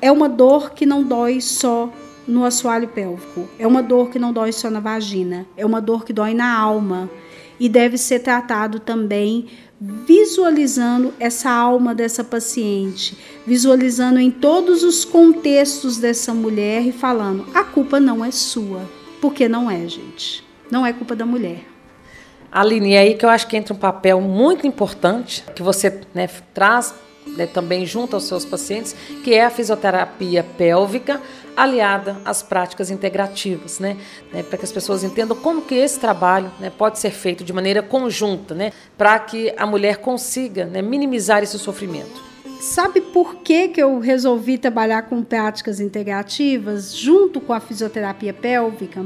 é 0.00 0.12
uma 0.12 0.28
dor 0.28 0.72
que 0.72 0.84
não 0.84 1.02
dói 1.02 1.40
só 1.40 1.90
no 2.26 2.44
assoalho 2.44 2.88
pélvico, 2.88 3.48
é 3.58 3.66
uma 3.66 3.82
dor 3.82 4.10
que 4.10 4.18
não 4.18 4.32
dói 4.32 4.52
só 4.52 4.68
na 4.70 4.80
vagina, 4.80 5.46
é 5.56 5.64
uma 5.64 5.80
dor 5.80 6.04
que 6.04 6.12
dói 6.12 6.34
na 6.34 6.58
alma 6.58 7.08
e 7.58 7.68
deve 7.68 7.96
ser 7.96 8.20
tratado 8.20 8.80
também 8.80 9.46
visualizando 9.80 11.12
essa 11.20 11.50
alma 11.50 11.94
dessa 11.94 12.24
paciente, 12.24 13.16
visualizando 13.46 14.18
em 14.18 14.30
todos 14.30 14.82
os 14.82 15.04
contextos 15.04 15.98
dessa 15.98 16.32
mulher 16.32 16.86
e 16.86 16.92
falando: 16.92 17.46
a 17.54 17.62
culpa 17.62 18.00
não 18.00 18.24
é 18.24 18.30
sua, 18.30 18.82
porque 19.20 19.48
não 19.48 19.70
é, 19.70 19.86
gente. 19.86 20.44
Não 20.70 20.84
é 20.84 20.92
culpa 20.92 21.14
da 21.14 21.24
mulher. 21.24 21.64
Aline, 22.50 22.94
é 22.94 22.98
aí 23.00 23.14
que 23.14 23.24
eu 23.24 23.28
acho 23.28 23.46
que 23.46 23.56
entra 23.56 23.74
um 23.74 23.78
papel 23.78 24.20
muito 24.20 24.66
importante 24.66 25.44
que 25.54 25.62
você 25.62 26.00
né, 26.14 26.28
traz 26.54 26.94
né, 27.26 27.46
também 27.46 27.84
junto 27.86 28.14
aos 28.14 28.24
seus 28.24 28.44
pacientes, 28.44 28.94
que 29.22 29.34
é 29.34 29.44
a 29.44 29.50
fisioterapia 29.50 30.44
pélvica 30.56 31.20
aliada 31.56 32.18
às 32.24 32.42
práticas 32.42 32.90
integrativas, 32.90 33.78
né, 33.78 33.96
né 34.32 34.42
para 34.42 34.58
que 34.58 34.64
as 34.64 34.72
pessoas 34.72 35.02
entendam 35.02 35.36
como 35.36 35.62
que 35.62 35.74
esse 35.74 35.98
trabalho 35.98 36.50
né, 36.60 36.70
pode 36.70 36.98
ser 36.98 37.10
feito 37.10 37.42
de 37.42 37.52
maneira 37.52 37.82
conjunta, 37.82 38.54
né, 38.54 38.72
para 38.96 39.18
que 39.18 39.52
a 39.56 39.66
mulher 39.66 39.98
consiga 39.98 40.66
né, 40.66 40.82
minimizar 40.82 41.42
esse 41.42 41.58
sofrimento. 41.58 42.26
Sabe 42.60 43.00
por 43.00 43.36
que, 43.36 43.68
que 43.68 43.82
eu 43.82 43.98
resolvi 43.98 44.56
trabalhar 44.56 45.02
com 45.02 45.22
práticas 45.22 45.78
integrativas 45.78 46.94
junto 46.94 47.40
com 47.40 47.52
a 47.52 47.60
fisioterapia 47.60 48.32
pélvica? 48.32 49.04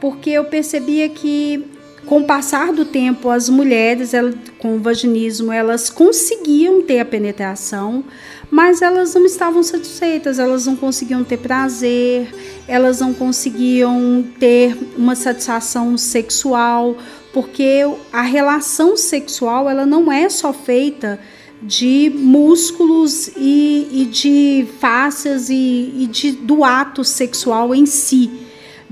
Porque 0.00 0.30
eu 0.30 0.44
percebia 0.44 1.08
que 1.08 1.71
com 2.06 2.20
o 2.20 2.24
passar 2.24 2.72
do 2.72 2.84
tempo, 2.84 3.30
as 3.30 3.48
mulheres 3.48 4.12
elas, 4.12 4.34
com 4.58 4.76
o 4.76 4.80
vaginismo 4.80 5.52
elas 5.52 5.88
conseguiam 5.88 6.82
ter 6.82 7.00
a 7.00 7.04
penetração, 7.04 8.04
mas 8.50 8.82
elas 8.82 9.14
não 9.14 9.24
estavam 9.24 9.62
satisfeitas, 9.62 10.38
elas 10.38 10.66
não 10.66 10.76
conseguiam 10.76 11.24
ter 11.24 11.38
prazer, 11.38 12.28
elas 12.66 13.00
não 13.00 13.14
conseguiam 13.14 14.24
ter 14.38 14.76
uma 14.96 15.14
satisfação 15.14 15.96
sexual, 15.96 16.96
porque 17.32 17.80
a 18.12 18.22
relação 18.22 18.96
sexual 18.96 19.70
ela 19.70 19.86
não 19.86 20.10
é 20.10 20.28
só 20.28 20.52
feita 20.52 21.18
de 21.62 22.12
músculos 22.14 23.28
e, 23.36 23.88
e 23.92 24.04
de 24.06 24.66
fáscias 24.80 25.48
e, 25.48 25.94
e 25.96 26.08
de, 26.10 26.32
do 26.32 26.64
ato 26.64 27.04
sexual 27.04 27.72
em 27.72 27.86
si 27.86 28.41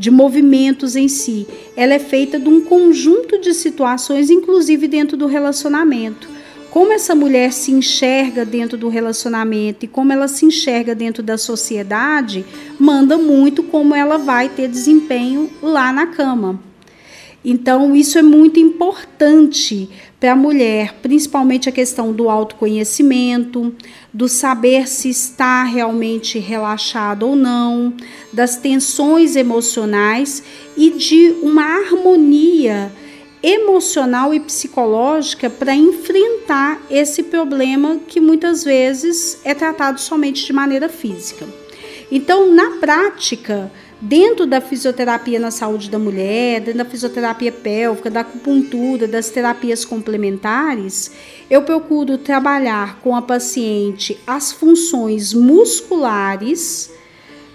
de 0.01 0.11
movimentos 0.11 0.97
em 0.97 1.09
si. 1.09 1.47
Ela 1.77 1.93
é 1.93 1.99
feita 1.99 2.41
de 2.41 2.49
um 2.49 2.63
conjunto 2.63 3.39
de 3.39 3.53
situações, 3.53 4.31
inclusive 4.31 4.89
dentro 4.89 5.15
do 5.15 5.27
relacionamento. 5.27 6.27
Como 6.71 6.91
essa 6.91 7.15
mulher 7.15 7.53
se 7.53 7.71
enxerga 7.71 8.43
dentro 8.43 8.79
do 8.79 8.89
relacionamento 8.89 9.85
e 9.85 9.89
como 9.89 10.11
ela 10.11 10.27
se 10.27 10.47
enxerga 10.47 10.95
dentro 10.95 11.23
da 11.23 11.37
sociedade, 11.37 12.47
manda 12.79 13.19
muito 13.19 13.63
como 13.63 13.95
ela 13.95 14.17
vai 14.17 14.49
ter 14.49 14.69
desempenho 14.69 15.51
lá 15.63 15.93
na 15.93 16.07
cama. 16.07 16.59
Então, 17.45 17.95
isso 17.95 18.19
é 18.19 18.23
muito 18.23 18.59
importante 18.59 19.91
para 20.21 20.33
a 20.33 20.37
mulher, 20.37 20.97
principalmente 21.01 21.67
a 21.67 21.73
questão 21.73 22.13
do 22.13 22.29
autoconhecimento, 22.29 23.75
do 24.13 24.29
saber 24.29 24.87
se 24.87 25.09
está 25.09 25.65
realmente 25.65 26.39
relaxado 26.39 27.27
ou 27.27 27.35
não, 27.35 27.95
das 28.31 28.57
tensões 28.57 29.35
emocionais 29.35 30.43
e 30.77 30.91
de 30.91 31.37
uma 31.43 31.65
harmonia 31.65 32.93
emocional 33.43 34.35
e 34.35 34.41
psicológica 34.41 35.49
para 35.49 35.75
enfrentar 35.75 36.83
esse 36.91 37.23
problema 37.23 37.99
que 38.07 38.21
muitas 38.21 38.63
vezes 38.63 39.41
é 39.43 39.55
tratado 39.55 39.99
somente 39.99 40.45
de 40.45 40.53
maneira 40.53 40.91
física. 40.91 41.47
Então, 42.13 42.53
na 42.53 42.73
prática, 42.73 43.73
dentro 44.01 44.47
da 44.47 44.61
fisioterapia 44.61 45.39
na 45.39 45.51
saúde 45.51 45.91
da 45.91 45.99
mulher, 45.99 46.61
dentro 46.61 46.79
da 46.79 46.85
fisioterapia 46.85 47.53
pélvica, 47.53 48.11
da 48.11 48.21
acupuntura, 48.21 49.07
das 49.07 49.29
terapias 49.29 49.85
complementares, 49.85 51.13
eu 51.51 51.63
procuro 51.63 52.17
trabalhar 52.17 52.99
com 53.01 53.15
a 53.15 53.21
paciente 53.23 54.19
as 54.27 54.53
funções 54.53 55.35
musculares, 55.35 56.91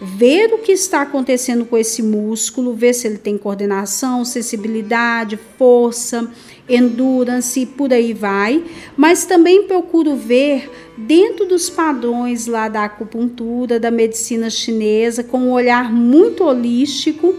ver 0.01 0.53
o 0.53 0.57
que 0.57 0.71
está 0.71 1.01
acontecendo 1.01 1.65
com 1.65 1.77
esse 1.77 2.03
músculo, 2.03 2.73
ver 2.73 2.93
se 2.93 3.07
ele 3.07 3.17
tem 3.17 3.37
coordenação, 3.37 4.25
sensibilidade, 4.25 5.39
força, 5.57 6.29
endurance 6.67 7.61
e 7.61 7.65
por 7.65 7.93
aí 7.93 8.13
vai, 8.13 8.63
mas 8.97 9.25
também 9.25 9.63
procuro 9.63 10.15
ver 10.15 10.69
dentro 10.97 11.45
dos 11.45 11.69
padrões 11.69 12.47
lá 12.47 12.67
da 12.67 12.85
acupuntura, 12.85 13.79
da 13.79 13.91
medicina 13.91 14.49
chinesa, 14.49 15.23
com 15.23 15.37
um 15.37 15.51
olhar 15.51 15.91
muito 15.91 16.43
holístico, 16.43 17.35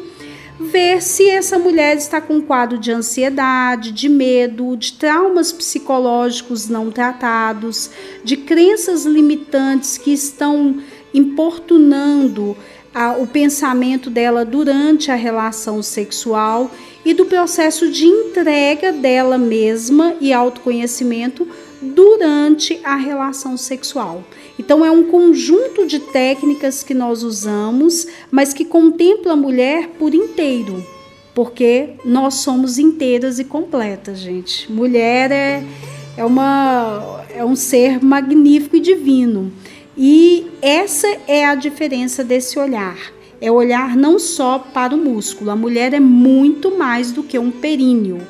ver 0.58 1.02
se 1.02 1.28
essa 1.28 1.58
mulher 1.58 1.96
está 1.96 2.20
com 2.20 2.34
um 2.34 2.40
quadro 2.40 2.78
de 2.78 2.90
ansiedade, 2.90 3.92
de 3.92 4.08
medo, 4.08 4.76
de 4.76 4.94
traumas 4.94 5.52
psicológicos 5.52 6.68
não 6.68 6.90
tratados, 6.90 7.90
de 8.24 8.36
crenças 8.38 9.04
limitantes 9.04 9.98
que 9.98 10.12
estão 10.12 10.80
importunando 11.16 12.56
a, 12.94 13.12
o 13.12 13.26
pensamento 13.26 14.08
dela 14.08 14.44
durante 14.44 15.10
a 15.10 15.14
relação 15.14 15.82
sexual 15.82 16.70
e 17.04 17.12
do 17.12 17.26
processo 17.26 17.90
de 17.90 18.06
entrega 18.06 18.90
dela 18.90 19.36
mesma 19.36 20.14
e 20.20 20.32
autoconhecimento 20.32 21.46
durante 21.80 22.80
a 22.82 22.96
relação 22.96 23.56
sexual. 23.56 24.24
Então, 24.58 24.84
é 24.84 24.90
um 24.90 25.04
conjunto 25.04 25.86
de 25.86 26.00
técnicas 26.00 26.82
que 26.82 26.94
nós 26.94 27.22
usamos, 27.22 28.06
mas 28.30 28.54
que 28.54 28.64
contempla 28.64 29.34
a 29.34 29.36
mulher 29.36 29.90
por 29.98 30.14
inteiro, 30.14 30.84
porque 31.34 31.90
nós 32.04 32.36
somos 32.36 32.78
inteiras 32.78 33.38
e 33.38 33.44
completas, 33.44 34.18
gente. 34.18 34.72
Mulher 34.72 35.30
é, 35.30 35.62
é, 36.16 36.24
uma, 36.24 37.22
é 37.28 37.44
um 37.44 37.54
ser 37.54 38.02
magnífico 38.02 38.76
e 38.76 38.80
divino. 38.80 39.52
E 39.96 40.46
essa 40.60 41.06
é 41.26 41.46
a 41.46 41.54
diferença 41.54 42.22
desse 42.22 42.58
olhar. 42.58 42.98
É 43.40 43.50
olhar 43.50 43.96
não 43.96 44.18
só 44.18 44.58
para 44.58 44.94
o 44.94 44.98
músculo. 44.98 45.50
A 45.50 45.56
mulher 45.56 45.94
é 45.94 46.00
muito 46.00 46.76
mais 46.76 47.12
do 47.12 47.22
que 47.22 47.38
um 47.38 47.50
períneo. 47.50 48.20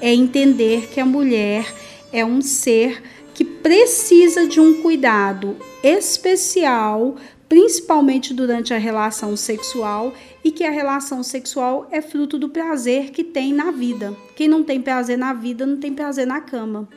É 0.00 0.12
entender 0.12 0.88
que 0.88 1.00
a 1.00 1.06
mulher 1.06 1.72
é 2.12 2.24
um 2.24 2.40
ser 2.40 3.02
que 3.34 3.44
precisa 3.44 4.48
de 4.48 4.58
um 4.60 4.82
cuidado 4.82 5.56
especial, 5.82 7.14
principalmente 7.48 8.34
durante 8.34 8.74
a 8.74 8.78
relação 8.78 9.36
sexual, 9.36 10.12
e 10.42 10.50
que 10.50 10.64
a 10.64 10.70
relação 10.70 11.22
sexual 11.22 11.86
é 11.92 12.00
fruto 12.00 12.38
do 12.38 12.48
prazer 12.48 13.10
que 13.10 13.22
tem 13.22 13.52
na 13.52 13.70
vida. 13.70 14.16
Quem 14.34 14.48
não 14.48 14.64
tem 14.64 14.80
prazer 14.80 15.16
na 15.16 15.32
vida 15.32 15.64
não 15.64 15.76
tem 15.76 15.92
prazer 15.94 16.26
na 16.26 16.40
cama. 16.40 16.88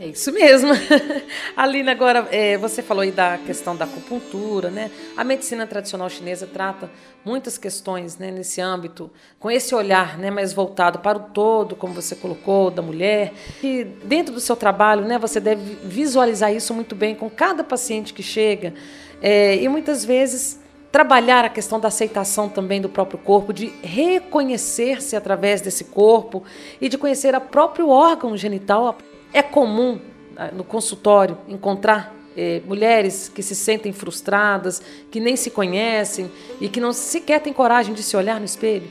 É 0.00 0.06
isso 0.06 0.32
mesmo. 0.32 0.70
Alina, 1.56 1.90
agora 1.90 2.28
é, 2.30 2.56
você 2.56 2.82
falou 2.82 3.02
aí 3.02 3.10
da 3.10 3.36
questão 3.38 3.74
da 3.74 3.84
acupuntura, 3.84 4.70
né? 4.70 4.92
A 5.16 5.24
medicina 5.24 5.66
tradicional 5.66 6.08
chinesa 6.08 6.46
trata 6.46 6.88
muitas 7.24 7.58
questões 7.58 8.16
né, 8.16 8.30
nesse 8.30 8.60
âmbito, 8.60 9.10
com 9.40 9.50
esse 9.50 9.74
olhar 9.74 10.16
né, 10.16 10.30
mais 10.30 10.52
voltado 10.52 11.00
para 11.00 11.18
o 11.18 11.22
todo, 11.22 11.74
como 11.74 11.92
você 11.92 12.14
colocou, 12.14 12.70
da 12.70 12.80
mulher. 12.80 13.32
E 13.60 13.82
dentro 14.04 14.32
do 14.32 14.40
seu 14.40 14.54
trabalho, 14.54 15.04
né, 15.04 15.18
você 15.18 15.40
deve 15.40 15.76
visualizar 15.82 16.54
isso 16.54 16.72
muito 16.72 16.94
bem 16.94 17.16
com 17.16 17.28
cada 17.28 17.64
paciente 17.64 18.14
que 18.14 18.22
chega. 18.22 18.74
É, 19.20 19.56
e 19.56 19.68
muitas 19.68 20.04
vezes 20.04 20.60
trabalhar 20.92 21.44
a 21.44 21.48
questão 21.48 21.78
da 21.78 21.88
aceitação 21.88 22.48
também 22.48 22.80
do 22.80 22.88
próprio 22.88 23.18
corpo, 23.18 23.52
de 23.52 23.72
reconhecer-se 23.82 25.16
através 25.16 25.60
desse 25.60 25.84
corpo 25.84 26.42
e 26.80 26.88
de 26.88 26.96
conhecer 26.96 27.34
o 27.34 27.40
próprio 27.40 27.88
órgão 27.88 28.36
genital 28.36 28.96
é 29.32 29.42
comum 29.42 30.00
ah, 30.36 30.50
no 30.52 30.64
consultório 30.64 31.38
encontrar 31.48 32.14
eh, 32.36 32.62
mulheres 32.66 33.28
que 33.28 33.42
se 33.42 33.54
sentem 33.54 33.92
frustradas, 33.92 34.80
que 35.10 35.18
nem 35.18 35.34
se 35.36 35.50
conhecem 35.50 36.30
e 36.60 36.68
que 36.68 36.80
não 36.80 36.92
sequer 36.92 37.40
têm 37.40 37.52
coragem 37.52 37.94
de 37.94 38.02
se 38.02 38.16
olhar 38.16 38.38
no 38.38 38.46
espelho? 38.46 38.88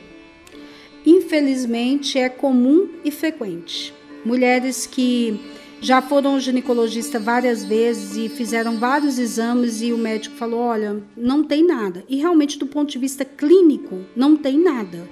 Infelizmente 1.06 2.18
é 2.18 2.28
comum 2.28 2.88
e 3.04 3.10
frequente. 3.10 3.94
Mulheres 4.24 4.86
que 4.86 5.40
já 5.80 6.02
foram 6.02 6.32
ao 6.32 6.40
ginecologista 6.40 7.18
várias 7.18 7.64
vezes 7.64 8.16
e 8.16 8.28
fizeram 8.28 8.78
vários 8.78 9.18
exames 9.18 9.80
e 9.80 9.92
o 9.92 9.98
médico 9.98 10.36
falou: 10.36 10.60
olha, 10.60 11.00
não 11.16 11.42
tem 11.42 11.64
nada. 11.64 12.04
E 12.08 12.16
realmente, 12.16 12.58
do 12.58 12.66
ponto 12.66 12.90
de 12.90 12.98
vista 12.98 13.24
clínico, 13.24 14.00
não 14.14 14.36
tem 14.36 14.58
nada 14.58 15.08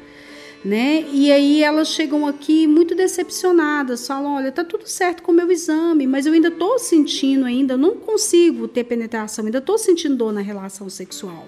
né? 0.67 1.05
E 1.13 1.31
aí 1.31 1.63
elas 1.63 1.89
chegam 1.89 2.27
aqui 2.27 2.67
muito 2.67 2.93
decepcionadas, 2.93 4.05
falam: 4.05 4.35
olha, 4.35 4.51
tá 4.51 4.65
tudo 4.65 4.87
certo 4.89 5.23
com 5.23 5.31
o 5.31 5.35
meu 5.35 5.51
exame, 5.51 6.09
mas 6.09 6.27
eu 6.27 6.33
ainda 6.33 6.49
estou 6.49 6.77
sentindo 6.79 7.45
ainda, 7.45 7.77
não 7.77 7.95
consigo 7.95 8.67
ter 8.67 8.83
penetração, 8.83 9.45
ainda 9.45 9.59
estou 9.59 9.79
sentindo 9.79 10.17
dor 10.17 10.33
na 10.33 10.41
relação 10.41 10.91
sexual. 10.91 11.47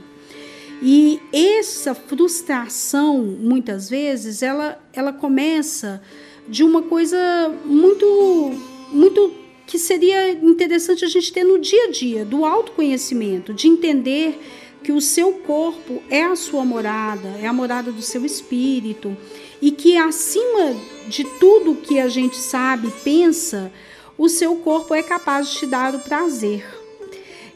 E 0.81 1.21
essa 1.33 1.97
frustração, 1.97 3.19
muitas 3.19 3.91
vezes, 3.91 4.41
ela, 4.41 4.81
ela 4.93 5.13
começa 5.13 6.01
de 6.47 6.63
uma 6.63 6.83
coisa 6.83 7.19
muito, 7.65 8.53
muito 8.93 9.33
que 9.67 9.81
seria 9.81 10.31
interessante 10.31 11.05
a 11.05 11.09
gente 11.09 11.33
ter 11.33 11.43
no 11.43 11.59
dia 11.59 11.87
a 11.87 11.91
dia, 11.91 12.25
do 12.25 12.45
autoconhecimento, 12.45 13.53
de 13.53 13.67
entender 13.67 14.39
que 14.89 14.93
o 14.93 15.03
seu 15.03 15.35
corpo 15.35 16.03
é 16.09 16.25
a 16.25 16.35
sua 16.35 16.65
morada, 16.65 17.29
é 17.43 17.47
a 17.47 17.53
morada 17.53 17.93
do 17.93 18.01
seu 18.01 18.25
espírito, 18.25 19.15
e 19.61 19.71
que 19.71 19.99
acima 19.99 20.75
de 21.07 21.25
tudo 21.39 21.75
que 21.75 22.01
a 22.01 22.09
gente 22.09 22.39
sabe, 22.39 22.91
pensa, 23.05 23.71
o 24.17 24.31
seu 24.31 24.57
corpo 24.57 24.95
é 24.95 25.03
capaz 25.03 25.51
de 25.51 25.59
te 25.59 25.67
dar 25.67 25.95
o 25.95 25.99
prazer. 25.99 26.65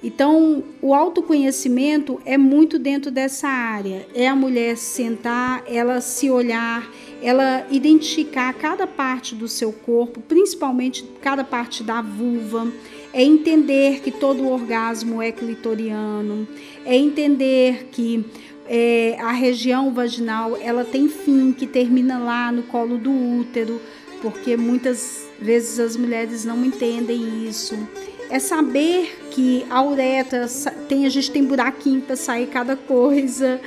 Então, 0.05 0.62
o 0.83 0.93
autoconhecimento 0.93 2.21
é 2.27 2.37
muito 2.37 2.79
dentro 2.79 3.11
dessa 3.11 3.49
área. 3.49 4.07
É 4.15 4.29
a 4.29 4.37
mulher 4.37 4.77
sentar, 4.77 5.65
ela 5.67 6.03
se 6.03 6.29
olhar, 6.29 6.87
ela 7.23 7.67
identificar 7.71 8.53
cada 8.53 8.87
parte 8.87 9.35
do 9.35 9.49
seu 9.49 9.73
corpo, 9.73 10.21
principalmente 10.21 11.03
cada 11.23 11.45
parte 11.45 11.83
da 11.83 12.03
vulva, 12.03 12.71
é 13.12 13.23
entender 13.23 14.00
que 14.00 14.11
todo 14.11 14.49
orgasmo 14.49 15.21
é 15.21 15.31
clitoriano, 15.31 16.49
é 16.85 16.97
entender 16.97 17.88
que 17.92 18.25
é, 18.66 19.16
a 19.21 19.33
região 19.33 19.92
vaginal 19.92 20.57
ela 20.57 20.85
tem 20.85 21.09
fim 21.09 21.52
que 21.52 21.66
termina 21.66 22.19
lá 22.19 22.50
no 22.50 22.62
colo 22.62 22.96
do 22.96 23.11
útero, 23.11 23.81
porque 24.20 24.57
muitas 24.57 25.29
vezes 25.40 25.79
as 25.79 25.96
mulheres 25.96 26.44
não 26.44 26.64
entendem 26.64 27.46
isso. 27.46 27.77
É 28.31 28.38
saber 28.38 29.29
que 29.31 29.66
a 29.68 29.83
uretra 29.85 30.46
tem 30.88 31.05
a 31.05 31.09
gente 31.11 31.31
tem 31.31 31.44
buraquinho 31.44 32.01
para 32.01 32.16
sair 32.16 32.46
cada 32.46 32.77
coisa. 32.77 33.61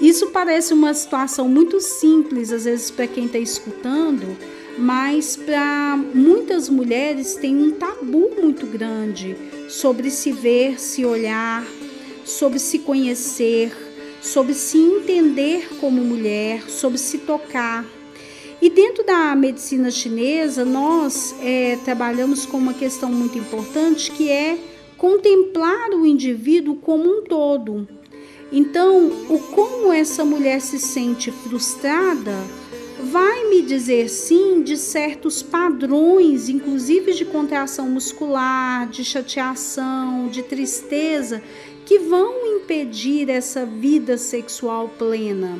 Isso 0.00 0.26
parece 0.30 0.74
uma 0.74 0.92
situação 0.92 1.48
muito 1.48 1.80
simples 1.80 2.52
às 2.52 2.64
vezes 2.64 2.90
para 2.90 3.06
quem 3.06 3.26
está 3.26 3.38
escutando, 3.38 4.36
mas 4.78 5.36
para 5.36 5.96
muitas 6.14 6.68
mulheres 6.68 7.34
tem 7.34 7.56
um 7.56 7.72
tabu 7.72 8.30
muito 8.40 8.66
grande 8.66 9.36
sobre 9.68 10.10
se 10.10 10.32
ver, 10.32 10.80
se 10.80 11.04
olhar, 11.04 11.64
sobre 12.24 12.58
se 12.58 12.78
conhecer, 12.78 13.72
sobre 14.20 14.54
se 14.54 14.78
entender 14.78 15.68
como 15.80 16.02
mulher, 16.02 16.68
sobre 16.68 16.98
se 16.98 17.18
tocar. 17.18 17.84
E 18.60 18.70
dentro 18.70 19.04
da 19.04 19.34
medicina 19.34 19.90
chinesa, 19.90 20.64
nós 20.64 21.34
é, 21.42 21.76
trabalhamos 21.84 22.46
com 22.46 22.58
uma 22.58 22.74
questão 22.74 23.10
muito 23.10 23.36
importante 23.36 24.10
que 24.12 24.30
é 24.30 24.56
contemplar 24.96 25.90
o 25.90 26.06
indivíduo 26.06 26.76
como 26.76 27.10
um 27.10 27.22
todo. 27.24 27.88
Então, 28.52 29.06
o 29.28 29.38
como 29.50 29.92
essa 29.92 30.24
mulher 30.24 30.60
se 30.60 30.78
sente 30.78 31.32
frustrada 31.32 32.36
vai 33.02 33.48
me 33.48 33.62
dizer 33.62 34.08
sim 34.08 34.62
de 34.62 34.76
certos 34.76 35.42
padrões, 35.42 36.48
inclusive 36.48 37.12
de 37.12 37.24
contração 37.24 37.90
muscular, 37.90 38.88
de 38.88 39.04
chateação, 39.04 40.28
de 40.28 40.42
tristeza, 40.42 41.42
que 41.84 41.98
vão 41.98 42.46
impedir 42.56 43.28
essa 43.28 43.66
vida 43.66 44.16
sexual 44.16 44.88
plena. 44.98 45.58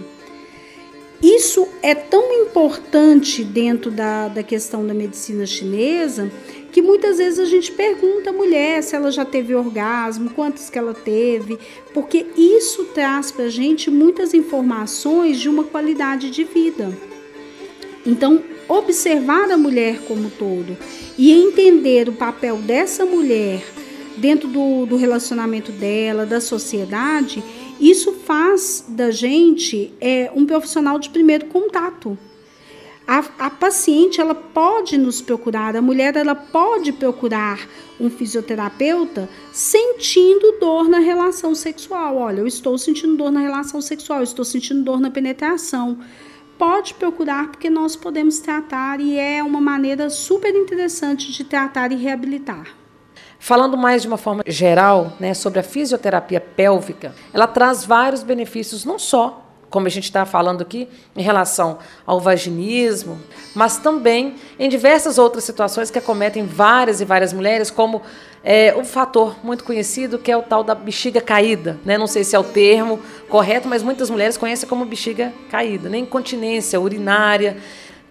Isso 1.22 1.68
é 1.82 1.94
tão 1.94 2.32
importante 2.32 3.44
dentro 3.44 3.90
da, 3.90 4.28
da 4.28 4.42
questão 4.42 4.84
da 4.84 4.92
medicina 4.92 5.46
chinesa 5.46 6.30
que 6.72 6.80
muitas 6.80 7.18
vezes 7.18 7.38
a 7.38 7.44
gente 7.44 7.70
pergunta 7.70 8.30
à 8.30 8.32
mulher 8.32 8.82
se 8.82 8.96
ela 8.96 9.10
já 9.10 9.24
teve 9.24 9.54
orgasmo, 9.54 10.30
quantos 10.30 10.70
que 10.70 10.78
ela 10.78 10.94
teve, 10.94 11.58
porque 11.92 12.26
isso 12.36 12.86
traz 12.86 13.30
para 13.30 13.44
a 13.44 13.50
gente 13.50 13.90
muitas 13.90 14.32
informações 14.32 15.38
de 15.38 15.50
uma 15.50 15.64
qualidade 15.64 16.30
de 16.30 16.44
vida. 16.44 17.11
Então, 18.04 18.42
observar 18.68 19.50
a 19.50 19.56
mulher 19.56 20.00
como 20.06 20.30
todo 20.30 20.76
e 21.16 21.30
entender 21.32 22.08
o 22.08 22.12
papel 22.12 22.56
dessa 22.56 23.04
mulher 23.04 23.62
dentro 24.16 24.48
do, 24.48 24.86
do 24.86 24.96
relacionamento 24.96 25.72
dela, 25.72 26.26
da 26.26 26.40
sociedade, 26.40 27.42
isso 27.80 28.12
faz 28.12 28.84
da 28.88 29.10
gente 29.10 29.92
é, 30.00 30.30
um 30.34 30.44
profissional 30.44 30.98
de 30.98 31.10
primeiro 31.10 31.46
contato. 31.46 32.18
A, 33.06 33.18
a, 33.38 33.50
paciente 33.50 34.20
ela 34.20 34.34
pode 34.34 34.96
nos 34.96 35.20
procurar, 35.20 35.74
a 35.74 35.82
mulher 35.82 36.16
ela 36.16 36.36
pode 36.36 36.92
procurar 36.92 37.68
um 37.98 38.08
fisioterapeuta 38.08 39.28
sentindo 39.52 40.58
dor 40.60 40.88
na 40.88 41.00
relação 41.00 41.54
sexual. 41.54 42.16
Olha, 42.16 42.40
eu 42.40 42.46
estou 42.46 42.78
sentindo 42.78 43.16
dor 43.16 43.32
na 43.32 43.40
relação 43.40 43.80
sexual, 43.80 44.22
estou 44.22 44.44
sentindo 44.44 44.82
dor 44.82 45.00
na 45.00 45.10
penetração 45.10 45.98
pode 46.62 46.94
procurar 46.94 47.48
porque 47.48 47.68
nós 47.68 47.96
podemos 47.96 48.38
tratar 48.38 49.00
e 49.00 49.18
é 49.18 49.42
uma 49.42 49.60
maneira 49.60 50.08
super 50.08 50.54
interessante 50.54 51.32
de 51.32 51.42
tratar 51.42 51.90
e 51.90 51.96
reabilitar. 51.96 52.68
Falando 53.36 53.76
mais 53.76 54.02
de 54.02 54.06
uma 54.06 54.16
forma 54.16 54.44
geral 54.46 55.16
né, 55.18 55.34
sobre 55.34 55.58
a 55.58 55.62
fisioterapia 55.64 56.40
pélvica, 56.40 57.16
ela 57.34 57.48
traz 57.48 57.84
vários 57.84 58.22
benefícios, 58.22 58.84
não 58.84 58.96
só 58.96 59.41
como 59.72 59.86
a 59.86 59.90
gente 59.90 60.04
está 60.04 60.26
falando 60.26 60.60
aqui, 60.60 60.86
em 61.16 61.22
relação 61.22 61.78
ao 62.06 62.20
vaginismo, 62.20 63.18
mas 63.54 63.78
também 63.78 64.36
em 64.58 64.68
diversas 64.68 65.18
outras 65.18 65.44
situações 65.44 65.90
que 65.90 65.98
acometem 65.98 66.44
várias 66.44 67.00
e 67.00 67.04
várias 67.06 67.32
mulheres, 67.32 67.70
como 67.70 68.02
é, 68.44 68.74
um 68.76 68.84
fator 68.84 69.34
muito 69.42 69.64
conhecido 69.64 70.18
que 70.18 70.30
é 70.30 70.36
o 70.36 70.42
tal 70.42 70.62
da 70.62 70.74
bexiga 70.74 71.22
caída. 71.22 71.78
Né? 71.86 71.96
Não 71.96 72.06
sei 72.06 72.22
se 72.22 72.36
é 72.36 72.38
o 72.38 72.44
termo 72.44 73.00
correto, 73.30 73.66
mas 73.66 73.82
muitas 73.82 74.10
mulheres 74.10 74.36
conhecem 74.36 74.68
como 74.68 74.84
bexiga 74.84 75.32
caída, 75.50 75.88
né? 75.88 75.96
incontinência 75.96 76.78
urinária. 76.78 77.56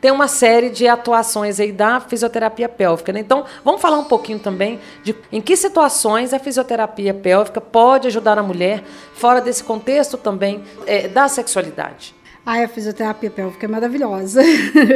Tem 0.02 0.10
uma 0.12 0.28
série 0.28 0.72
de 0.72 0.88
atuações 0.88 1.60
aí 1.60 1.72
da 1.72 2.02
fisioterapia 2.02 2.68
pélvica. 2.68 3.14
Né? 3.14 3.20
Então, 3.20 3.46
vamos 3.64 3.80
falar 3.80 4.00
um 4.00 4.06
pouquinho 4.06 4.40
também 4.40 4.80
de 5.04 5.16
em 5.32 5.40
que 5.40 5.56
situações 5.56 6.34
a 6.34 6.40
fisioterapia 6.40 7.14
pélvica 7.14 7.62
pode 7.62 8.08
ajudar 8.08 8.40
a 8.40 8.44
mulher, 8.44 8.84
fora 9.14 9.40
desse 9.40 9.64
contexto 9.64 10.18
também 10.18 10.64
é, 10.88 11.08
da 11.08 11.28
sexualidade. 11.28 12.16
A 12.44 12.68
fisioterapia 12.68 13.30
pélvica 13.30 13.68
é 13.68 13.70
maravilhosa. 13.70 14.42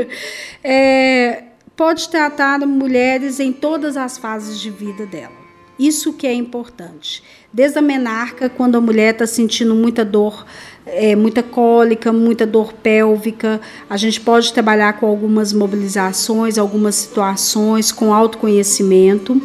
é, 0.63 1.43
pode 1.75 2.09
tratar 2.09 2.59
mulheres 2.61 3.39
em 3.39 3.53
todas 3.53 3.95
as 3.95 4.17
fases 4.17 4.59
de 4.59 4.71
vida 4.71 5.05
dela. 5.05 5.45
Isso 5.77 6.13
que 6.13 6.25
é 6.25 6.33
importante. 6.33 7.21
Desde 7.51 7.77
a 7.77 7.81
menarca, 7.81 8.49
quando 8.49 8.75
a 8.75 8.81
mulher 8.81 9.13
está 9.13 9.27
sentindo 9.27 9.75
muita 9.75 10.05
dor 10.05 10.45
é, 10.85 11.15
muita 11.15 11.41
cólica, 11.41 12.13
muita 12.13 12.45
dor 12.45 12.73
pélvica. 12.73 13.59
A 13.89 13.97
gente 13.97 14.21
pode 14.21 14.53
trabalhar 14.53 14.93
com 14.99 15.07
algumas 15.07 15.51
mobilizações, 15.51 16.57
algumas 16.57 16.95
situações, 16.95 17.91
com 17.91 18.13
autoconhecimento. 18.13 19.41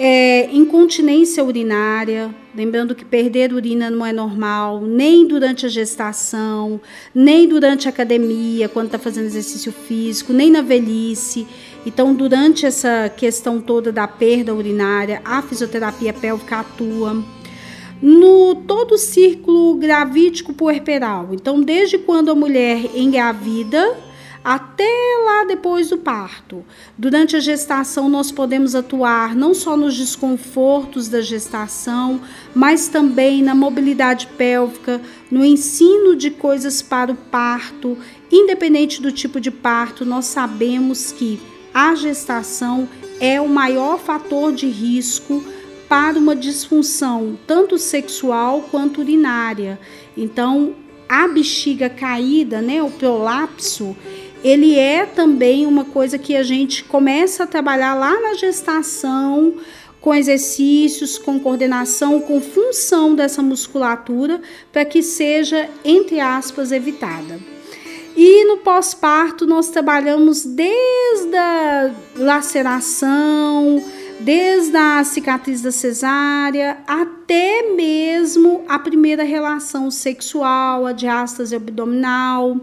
É, 0.00 0.48
incontinência 0.52 1.42
urinária, 1.42 2.32
lembrando 2.54 2.94
que 2.94 3.04
perder 3.04 3.52
urina 3.52 3.90
não 3.90 4.06
é 4.06 4.12
normal, 4.12 4.80
nem 4.82 5.26
durante 5.26 5.66
a 5.66 5.68
gestação, 5.68 6.80
nem 7.12 7.48
durante 7.48 7.88
a 7.88 7.90
academia, 7.90 8.68
quando 8.68 8.86
está 8.86 8.98
fazendo 8.98 9.26
exercício 9.26 9.72
físico, 9.72 10.32
nem 10.32 10.52
na 10.52 10.62
velhice. 10.62 11.48
Então, 11.84 12.14
durante 12.14 12.64
essa 12.64 13.08
questão 13.16 13.60
toda 13.60 13.90
da 13.90 14.06
perda 14.06 14.54
urinária, 14.54 15.20
a 15.24 15.42
fisioterapia 15.42 16.12
pélvica 16.12 16.60
atua 16.60 17.24
no 18.00 18.54
todo 18.54 18.92
o 18.92 18.98
círculo 18.98 19.74
gravídico 19.74 20.52
puerperal. 20.52 21.28
Então, 21.32 21.60
desde 21.60 21.98
quando 21.98 22.30
a 22.30 22.34
mulher 22.34 22.96
engravida 22.96 23.96
até 24.48 24.88
lá 25.26 25.44
depois 25.44 25.90
do 25.90 25.98
parto. 25.98 26.64
Durante 26.96 27.36
a 27.36 27.40
gestação, 27.40 28.08
nós 28.08 28.32
podemos 28.32 28.74
atuar 28.74 29.34
não 29.34 29.52
só 29.52 29.76
nos 29.76 29.96
desconfortos 29.96 31.08
da 31.08 31.20
gestação, 31.20 32.20
mas 32.54 32.88
também 32.88 33.42
na 33.42 33.54
mobilidade 33.54 34.26
pélvica, 34.38 35.02
no 35.30 35.44
ensino 35.44 36.16
de 36.16 36.30
coisas 36.30 36.80
para 36.80 37.12
o 37.12 37.16
parto. 37.16 37.98
Independente 38.32 39.02
do 39.02 39.12
tipo 39.12 39.40
de 39.40 39.50
parto, 39.50 40.04
nós 40.04 40.26
sabemos 40.26 41.12
que 41.12 41.38
a 41.74 41.94
gestação 41.94 42.88
é 43.20 43.40
o 43.40 43.48
maior 43.48 43.98
fator 43.98 44.52
de 44.52 44.66
risco 44.66 45.44
para 45.88 46.18
uma 46.18 46.36
disfunção 46.36 47.38
tanto 47.46 47.78
sexual 47.78 48.68
quanto 48.70 49.00
urinária. 49.00 49.80
Então, 50.16 50.74
a 51.08 51.26
bexiga 51.26 51.88
caída, 51.88 52.60
né, 52.60 52.82
o 52.82 52.90
prolapso, 52.90 53.96
ele 54.44 54.78
é 54.78 55.06
também 55.06 55.66
uma 55.66 55.84
coisa 55.84 56.18
que 56.18 56.36
a 56.36 56.42
gente 56.42 56.84
começa 56.84 57.44
a 57.44 57.46
trabalhar 57.46 57.94
lá 57.94 58.20
na 58.20 58.34
gestação, 58.34 59.54
com 60.00 60.14
exercícios, 60.14 61.18
com 61.18 61.40
coordenação, 61.40 62.20
com 62.20 62.40
função 62.40 63.14
dessa 63.14 63.42
musculatura, 63.42 64.40
para 64.72 64.84
que 64.84 65.02
seja, 65.02 65.68
entre 65.84 66.20
aspas, 66.20 66.70
evitada. 66.70 67.40
E 68.16 68.44
no 68.44 68.58
pós-parto, 68.58 69.46
nós 69.46 69.70
trabalhamos 69.70 70.44
desde 70.44 71.36
a 71.36 71.90
laceração, 72.16 73.82
desde 74.20 74.76
a 74.76 75.02
cicatriz 75.04 75.62
da 75.62 75.70
cesárea 75.70 76.78
até 76.86 77.74
mesmo 77.74 78.64
a 78.68 78.78
primeira 78.78 79.22
relação 79.22 79.90
sexual, 79.90 80.86
a 80.86 80.92
diástase 80.92 81.54
abdominal. 81.54 82.56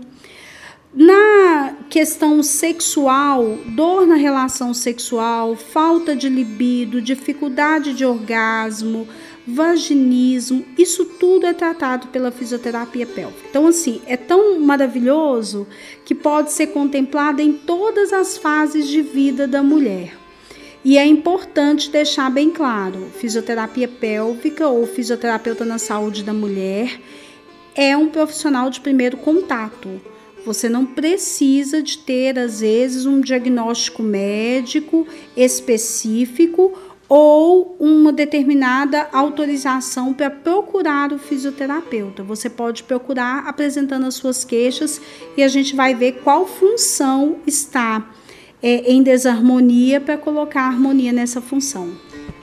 Na 0.94 1.74
questão 1.90 2.42
sexual, 2.42 3.58
dor 3.76 4.08
na 4.08 4.16
relação 4.16 4.74
sexual, 4.74 5.56
falta 5.56 6.16
de 6.16 6.30
libido, 6.30 7.02
dificuldade 7.02 7.94
de 7.94 8.06
orgasmo, 8.06 9.06
vaginismo, 9.46 10.66
isso 10.78 11.06
tudo 11.06 11.46
é 11.46 11.54
tratado 11.54 12.08
pela 12.08 12.32
fisioterapia 12.32 13.06
pélvica. 13.06 13.46
Então, 13.50 13.68
assim, 13.68 14.02
é 14.08 14.16
tão 14.16 14.60
maravilhoso 14.62 15.68
que 16.06 16.16
pode 16.16 16.54
ser 16.54 16.68
contemplado 16.68 17.42
em 17.42 17.52
todas 17.52 18.14
as 18.14 18.38
fases 18.38 18.88
de 18.88 19.02
vida 19.02 19.46
da 19.46 19.62
mulher. 19.62 20.25
E 20.86 21.00
é 21.00 21.06
importante 21.06 21.90
deixar 21.90 22.30
bem 22.30 22.52
claro: 22.52 23.08
fisioterapia 23.18 23.88
pélvica 23.88 24.68
ou 24.68 24.86
fisioterapeuta 24.86 25.66
na 25.66 25.80
saúde 25.80 26.24
da 26.24 26.32
mulher 26.32 27.02
é 27.74 27.98
um 27.98 28.08
profissional 28.08 28.70
de 28.70 28.80
primeiro 28.80 29.18
contato. 29.18 30.00
Você 30.46 30.70
não 30.70 30.86
precisa 30.86 31.82
de 31.82 31.98
ter, 31.98 32.38
às 32.38 32.60
vezes, 32.60 33.08
um 33.08 33.20
diagnóstico 33.20 34.04
médico 34.04 35.08
específico 35.36 36.78
ou 37.10 37.76
uma 37.80 38.14
determinada 38.14 39.10
autorização 39.12 40.14
para 40.14 40.30
procurar 40.30 41.12
o 41.12 41.18
fisioterapeuta. 41.18 42.22
Você 42.22 42.48
pode 42.48 42.84
procurar 42.84 43.48
apresentando 43.48 44.06
as 44.06 44.14
suas 44.14 44.46
queixas 44.46 45.02
e 45.36 45.42
a 45.42 45.48
gente 45.48 45.76
vai 45.76 45.96
ver 45.96 46.20
qual 46.24 46.48
função 46.48 47.38
está 47.48 48.08
é, 48.66 48.92
em 48.92 49.04
desarmonia 49.04 50.02
para 50.02 50.18
colocar 50.18 50.64
harmonia 50.64 51.14
nessa 51.14 51.40
função. 51.40 51.96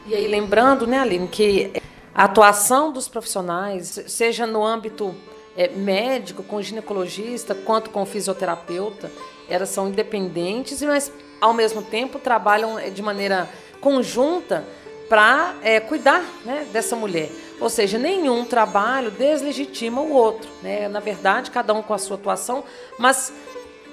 E 0.07 0.15
aí, 0.15 0.29
lembrando, 0.29 0.87
né, 0.87 1.01
Aline, 1.01 1.27
que 1.27 1.73
a 2.15 2.25
atuação 2.25 2.93
dos 2.93 3.09
profissionais, 3.09 4.05
seja 4.07 4.47
no 4.47 4.65
âmbito 4.65 5.13
é, 5.57 5.67
médico, 5.71 6.45
com 6.45 6.63
ginecologista, 6.63 7.57
quanto 7.57 7.91
com 7.91 8.07
fisioterapeuta, 8.07 9.11
elas 9.49 9.71
são 9.71 9.89
independentes, 9.89 10.81
mas 10.83 11.11
ao 11.41 11.53
mesmo 11.53 11.83
tempo 11.83 12.21
trabalham 12.21 12.79
é, 12.79 12.89
de 12.89 13.03
maneira 13.03 13.51
conjunta 13.81 14.65
para 15.09 15.57
é, 15.61 15.81
cuidar 15.81 16.25
né, 16.45 16.69
dessa 16.73 16.95
mulher. 16.95 17.31
Ou 17.61 17.69
seja, 17.69 17.99
nenhum 17.99 18.45
trabalho 18.45 19.11
deslegitima 19.11 20.01
o 20.01 20.13
outro. 20.13 20.49
Né? 20.63 20.89
Na 20.89 21.01
verdade, 21.01 21.51
cada 21.51 21.75
um 21.75 21.83
com 21.83 21.93
a 21.93 21.99
sua 21.99 22.17
atuação, 22.17 22.63
mas 22.97 23.33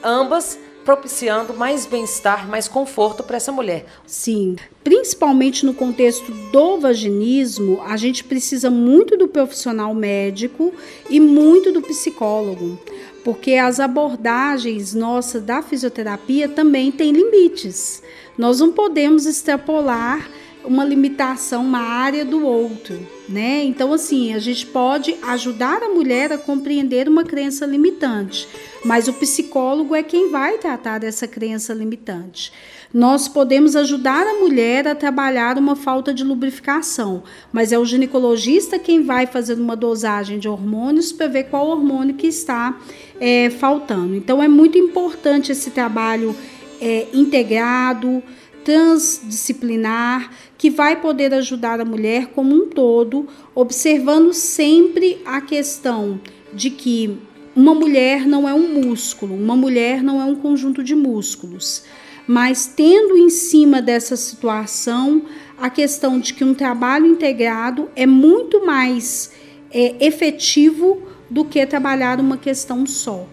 ambas 0.04 0.60
propiciando 0.84 1.54
mais 1.54 1.86
bem-estar, 1.86 2.48
mais 2.48 2.68
conforto 2.68 3.24
para 3.24 3.38
essa 3.38 3.52
mulher. 3.52 3.86
Sim, 4.06 4.56
principalmente 4.84 5.66
no 5.66 5.74
contexto 5.74 6.32
do 6.52 6.80
vaginismo, 6.80 7.82
a 7.86 7.96
gente 7.98 8.24
precisa 8.24 8.70
muito 8.70 9.18
do 9.18 9.28
profissional 9.28 9.94
médico 9.94 10.74
e 11.10 11.20
muito 11.20 11.72
do 11.72 11.82
psicólogo, 11.82 12.80
porque 13.24 13.54
as 13.54 13.80
abordagens 13.80 14.94
nossas 14.94 15.44
da 15.44 15.62
fisioterapia 15.62 16.48
também 16.50 16.92
têm 16.92 17.12
limites. 17.12 18.02
Nós 18.38 18.60
não 18.60 18.72
podemos 18.72 19.26
extrapolar 19.26 20.30
uma 20.64 20.84
limitação, 20.84 21.64
uma 21.64 21.80
área 21.80 22.26
do 22.26 22.46
outro, 22.46 23.00
né? 23.28 23.64
Então, 23.64 23.94
assim, 23.94 24.34
a 24.34 24.40
gente 24.40 24.66
pode 24.66 25.16
ajudar 25.24 25.82
a 25.82 25.90
mulher 25.90 26.32
a 26.32 26.38
compreender 26.38 27.08
uma 27.08 27.24
crença 27.24 27.66
limitante, 27.66 28.48
mas 28.84 29.08
o 29.08 29.14
psicólogo 29.14 29.96
é 29.96 30.04
quem 30.04 30.30
vai 30.30 30.58
tratar 30.58 31.00
dessa 31.00 31.28
crença 31.28 31.74
limitante. 31.74 32.52
Nós 32.94 33.28
podemos 33.28 33.76
ajudar 33.76 34.26
a 34.26 34.36
mulher 34.36 34.88
a 34.88 34.96
trabalhar 34.96 35.58
uma 35.58 35.76
falta 35.76 36.14
de 36.14 36.24
lubrificação, 36.24 37.24
mas 37.52 37.72
é 37.72 37.78
o 37.78 37.86
ginecologista 37.86 38.80
quem 38.80 39.04
vai 39.04 39.28
fazer 39.28 39.56
uma 39.56 39.76
dosagem 39.76 40.40
de 40.40 40.48
hormônios 40.48 41.12
para 41.12 41.28
ver 41.28 41.46
qual 41.46 41.68
hormônio 41.68 42.16
que 42.16 42.28
está 42.28 42.80
é, 43.20 43.50
faltando. 43.50 44.16
Então, 44.16 44.42
é 44.42 44.48
muito 44.48 44.78
importante 44.78 45.52
esse 45.52 45.72
trabalho 45.72 46.36
é, 46.82 47.08
integrado 47.14 48.24
transdisciplinar 48.64 50.32
que 50.58 50.70
vai 50.70 51.02
poder 51.02 51.34
ajudar 51.34 51.80
a 51.80 51.86
mulher 51.86 52.28
como 52.28 52.54
um 52.54 52.68
todo, 52.68 53.28
observando 53.56 54.34
sempre 54.34 55.22
a 55.26 55.42
questão 55.42 56.20
de 56.54 56.70
que 56.70 57.18
uma 57.56 57.74
mulher 57.74 58.26
não 58.26 58.48
é 58.48 58.54
um 58.54 58.82
músculo, 58.82 59.36
uma 59.36 59.56
mulher 59.56 60.04
não 60.04 60.22
é 60.22 60.26
um 60.26 60.36
conjunto 60.36 60.84
de 60.84 60.96
músculos, 60.96 61.84
mas 62.28 62.68
tendo 62.68 63.18
em 63.18 63.30
cima 63.30 63.82
dessa 63.82 64.16
situação 64.16 65.24
a 65.58 65.70
questão 65.70 66.20
de 66.20 66.34
que 66.34 66.44
um 66.44 66.54
trabalho 66.54 67.06
integrado 67.06 67.90
é 67.96 68.06
muito 68.06 68.66
mais 68.66 69.32
é, 69.72 69.96
efetivo 70.06 71.02
do 71.30 71.44
que 71.44 71.66
trabalhar 71.66 72.20
uma 72.20 72.38
questão 72.38 72.86
só. 72.86 73.28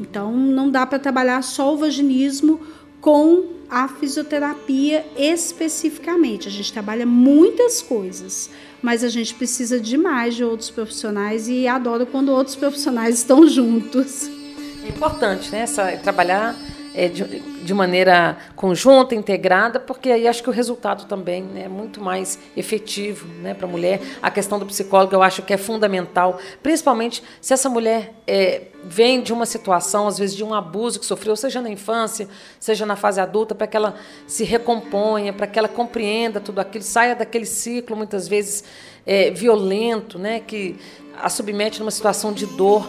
Então, 0.00 0.32
não 0.32 0.70
dá 0.70 0.86
para 0.86 0.98
trabalhar 0.98 1.42
só 1.42 1.74
o 1.74 1.76
vaginismo 1.76 2.60
com 3.00 3.44
a 3.68 3.86
fisioterapia 3.86 5.06
especificamente. 5.16 6.48
A 6.48 6.50
gente 6.50 6.72
trabalha 6.72 7.06
muitas 7.06 7.80
coisas, 7.80 8.50
mas 8.82 9.04
a 9.04 9.08
gente 9.08 9.34
precisa 9.34 9.78
demais 9.78 10.34
de 10.34 10.44
outros 10.44 10.70
profissionais 10.70 11.48
e 11.48 11.66
adoro 11.66 12.06
quando 12.06 12.30
outros 12.30 12.56
profissionais 12.56 13.16
estão 13.18 13.46
juntos. 13.46 14.28
É 14.84 14.88
importante, 14.88 15.50
né? 15.50 15.60
Essa, 15.60 15.96
trabalhar 15.98 16.56
é, 16.94 17.08
de, 17.08 17.40
de, 17.40 17.74
maneira 17.74 18.36
conjunta, 18.56 19.14
integrada, 19.14 19.78
porque 19.78 20.10
aí 20.10 20.26
acho 20.26 20.42
que 20.42 20.48
o 20.48 20.52
resultado 20.52 21.06
também 21.06 21.42
né, 21.42 21.64
é 21.64 21.68
muito 21.68 22.00
mais 22.00 22.38
efetivo 22.56 23.26
né, 23.40 23.54
para 23.54 23.66
a 23.66 23.70
mulher. 23.70 24.00
A 24.20 24.30
questão 24.30 24.58
do 24.58 24.66
psicólogo 24.66 25.14
eu 25.14 25.22
acho 25.22 25.42
que 25.42 25.52
é 25.52 25.56
fundamental, 25.56 26.38
principalmente 26.62 27.22
se 27.40 27.52
essa 27.52 27.68
mulher 27.68 28.14
é, 28.26 28.62
vem 28.84 29.22
de 29.22 29.32
uma 29.32 29.46
situação, 29.46 30.08
às 30.08 30.18
vezes 30.18 30.34
de 30.34 30.42
um 30.42 30.52
abuso 30.52 30.98
que 30.98 31.06
sofreu, 31.06 31.36
seja 31.36 31.60
na 31.60 31.70
infância, 31.70 32.28
seja 32.58 32.84
na 32.84 32.96
fase 32.96 33.20
adulta, 33.20 33.54
para 33.54 33.66
que 33.66 33.76
ela 33.76 33.94
se 34.26 34.42
recomponha, 34.44 35.32
para 35.32 35.46
que 35.46 35.58
ela 35.58 35.68
compreenda 35.68 36.40
tudo 36.40 36.60
aquilo, 36.60 36.82
saia 36.82 37.14
daquele 37.14 37.46
ciclo, 37.46 37.96
muitas 37.96 38.26
vezes 38.26 38.64
é, 39.06 39.30
violento, 39.30 40.18
né, 40.18 40.40
que 40.40 40.76
a 41.20 41.28
submete 41.28 41.78
numa 41.80 41.90
situação 41.90 42.32
de 42.32 42.46
dor. 42.46 42.88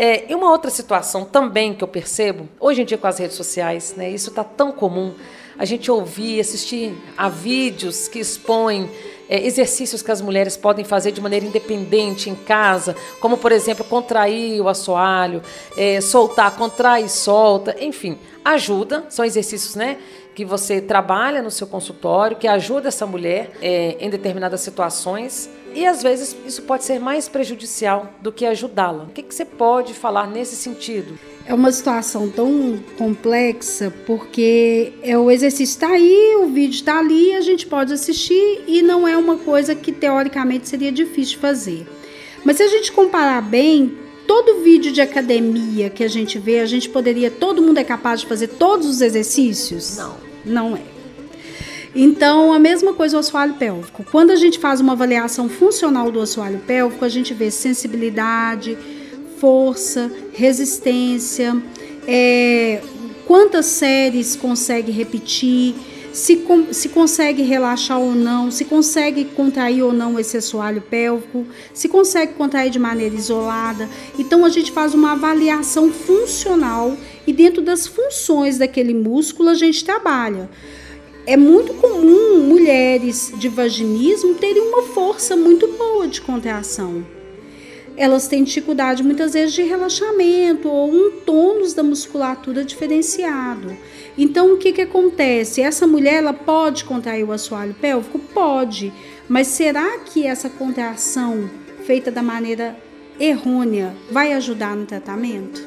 É, 0.00 0.30
e 0.30 0.34
uma 0.36 0.52
outra 0.52 0.70
situação 0.70 1.24
também 1.24 1.74
que 1.74 1.82
eu 1.82 1.88
percebo, 1.88 2.48
hoje 2.60 2.82
em 2.82 2.84
dia 2.84 2.96
com 2.96 3.08
as 3.08 3.18
redes 3.18 3.36
sociais, 3.36 3.94
né, 3.96 4.08
isso 4.08 4.30
está 4.30 4.44
tão 4.44 4.70
comum, 4.70 5.12
a 5.58 5.64
gente 5.64 5.90
ouvir, 5.90 6.38
assistir 6.38 6.96
a 7.16 7.28
vídeos 7.28 8.06
que 8.06 8.20
expõem 8.20 8.88
é, 9.28 9.44
exercícios 9.44 10.00
que 10.00 10.12
as 10.12 10.20
mulheres 10.20 10.56
podem 10.56 10.84
fazer 10.84 11.10
de 11.10 11.20
maneira 11.20 11.44
independente 11.44 12.30
em 12.30 12.36
casa, 12.36 12.94
como 13.18 13.36
por 13.36 13.50
exemplo 13.50 13.84
contrair 13.84 14.60
o 14.60 14.68
assoalho, 14.68 15.42
é, 15.76 16.00
soltar, 16.00 16.54
contrai 16.56 17.02
e 17.02 17.08
solta, 17.08 17.74
enfim, 17.80 18.16
ajuda. 18.44 19.04
São 19.08 19.24
exercícios, 19.24 19.74
né? 19.74 19.98
Que 20.38 20.44
você 20.44 20.80
trabalha 20.80 21.42
no 21.42 21.50
seu 21.50 21.66
consultório, 21.66 22.36
que 22.36 22.46
ajuda 22.46 22.86
essa 22.86 23.04
mulher 23.04 23.50
é, 23.60 23.96
em 23.98 24.08
determinadas 24.08 24.60
situações. 24.60 25.50
E 25.74 25.84
às 25.84 26.00
vezes 26.00 26.36
isso 26.46 26.62
pode 26.62 26.84
ser 26.84 27.00
mais 27.00 27.28
prejudicial 27.28 28.08
do 28.22 28.30
que 28.30 28.46
ajudá-la. 28.46 29.02
O 29.02 29.08
que, 29.08 29.24
que 29.24 29.34
você 29.34 29.44
pode 29.44 29.94
falar 29.94 30.28
nesse 30.28 30.54
sentido? 30.54 31.18
É 31.44 31.52
uma 31.52 31.72
situação 31.72 32.30
tão 32.30 32.78
complexa 32.96 33.92
porque 34.06 34.92
é 35.02 35.18
o 35.18 35.28
exercício 35.28 35.72
está 35.72 35.88
aí, 35.88 36.36
o 36.36 36.46
vídeo 36.46 36.76
está 36.76 37.00
ali, 37.00 37.34
a 37.34 37.40
gente 37.40 37.66
pode 37.66 37.92
assistir 37.92 38.62
e 38.64 38.80
não 38.80 39.08
é 39.08 39.16
uma 39.16 39.38
coisa 39.38 39.74
que 39.74 39.90
teoricamente 39.90 40.68
seria 40.68 40.92
difícil 40.92 41.34
de 41.34 41.38
fazer. 41.38 41.84
Mas 42.44 42.58
se 42.58 42.62
a 42.62 42.68
gente 42.68 42.92
comparar 42.92 43.42
bem, 43.42 43.92
todo 44.24 44.62
vídeo 44.62 44.92
de 44.92 45.00
academia 45.00 45.90
que 45.90 46.04
a 46.04 46.08
gente 46.08 46.38
vê, 46.38 46.60
a 46.60 46.66
gente 46.66 46.88
poderia, 46.88 47.28
todo 47.28 47.60
mundo 47.60 47.78
é 47.78 47.84
capaz 47.84 48.20
de 48.20 48.28
fazer 48.28 48.46
todos 48.46 48.86
os 48.86 49.00
exercícios? 49.00 49.96
Não. 49.96 50.27
Não 50.48 50.76
é. 50.76 50.80
Então, 51.94 52.52
a 52.52 52.58
mesma 52.58 52.92
coisa 52.92 53.16
o 53.16 53.20
assoalho 53.20 53.54
pélvico. 53.54 54.04
Quando 54.10 54.30
a 54.30 54.36
gente 54.36 54.58
faz 54.58 54.80
uma 54.80 54.92
avaliação 54.92 55.48
funcional 55.48 56.10
do 56.10 56.20
assoalho 56.20 56.58
pélvico, 56.60 57.04
a 57.04 57.08
gente 57.08 57.32
vê 57.34 57.50
sensibilidade, 57.50 58.76
força, 59.38 60.10
resistência, 60.32 61.56
é, 62.06 62.80
quantas 63.26 63.66
séries 63.66 64.36
consegue 64.36 64.92
repetir, 64.92 65.74
se, 66.12 66.44
se 66.72 66.88
consegue 66.88 67.42
relaxar 67.42 68.00
ou 68.00 68.14
não, 68.14 68.50
se 68.50 68.64
consegue 68.64 69.24
contrair 69.24 69.82
ou 69.82 69.92
não 69.92 70.18
esse 70.18 70.36
assoalho 70.36 70.80
pélvico, 70.80 71.46
se 71.72 71.88
consegue 71.88 72.34
contrair 72.34 72.70
de 72.70 72.78
maneira 72.78 73.14
isolada. 73.14 73.88
Então 74.18 74.44
a 74.44 74.48
gente 74.48 74.72
faz 74.72 74.94
uma 74.94 75.12
avaliação 75.12 75.90
funcional 75.92 76.96
e 77.26 77.32
dentro 77.32 77.62
das 77.62 77.86
funções 77.86 78.58
daquele 78.58 78.94
músculo 78.94 79.50
a 79.50 79.54
gente 79.54 79.84
trabalha. 79.84 80.50
É 81.26 81.36
muito 81.36 81.74
comum 81.74 82.40
mulheres 82.40 83.32
de 83.36 83.48
vaginismo 83.48 84.34
terem 84.34 84.62
uma 84.62 84.82
força 84.82 85.36
muito 85.36 85.68
boa 85.68 86.08
de 86.08 86.20
contração 86.20 87.04
elas 87.98 88.28
têm 88.28 88.44
dificuldade 88.44 89.02
muitas 89.02 89.32
vezes 89.32 89.54
de 89.54 89.62
relaxamento 89.62 90.68
ou 90.68 90.88
um 90.88 91.10
tônus 91.26 91.74
da 91.74 91.82
musculatura 91.82 92.64
diferenciado. 92.64 93.76
Então, 94.18 94.52
o 94.52 94.58
que, 94.58 94.72
que 94.72 94.80
acontece? 94.80 95.62
Essa 95.62 95.86
mulher 95.86 96.14
ela 96.14 96.34
pode 96.34 96.84
contrair 96.84 97.22
o 97.22 97.30
assoalho 97.30 97.72
pélvico? 97.80 98.18
Pode, 98.18 98.92
mas 99.28 99.46
será 99.46 100.00
que 100.00 100.26
essa 100.26 100.50
contração 100.50 101.48
feita 101.84 102.10
da 102.10 102.20
maneira 102.20 102.76
errônea 103.20 103.94
vai 104.10 104.32
ajudar 104.32 104.74
no 104.74 104.86
tratamento? 104.86 105.64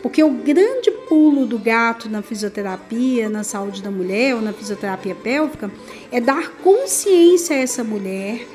Porque 0.00 0.22
o 0.22 0.30
grande 0.30 0.92
pulo 1.08 1.44
do 1.44 1.58
gato 1.58 2.08
na 2.08 2.22
fisioterapia, 2.22 3.28
na 3.28 3.42
saúde 3.42 3.82
da 3.82 3.90
mulher 3.90 4.36
ou 4.36 4.40
na 4.40 4.52
fisioterapia 4.52 5.16
pélvica 5.16 5.68
é 6.12 6.20
dar 6.20 6.50
consciência 6.62 7.56
a 7.56 7.58
essa 7.58 7.82
mulher 7.82 8.46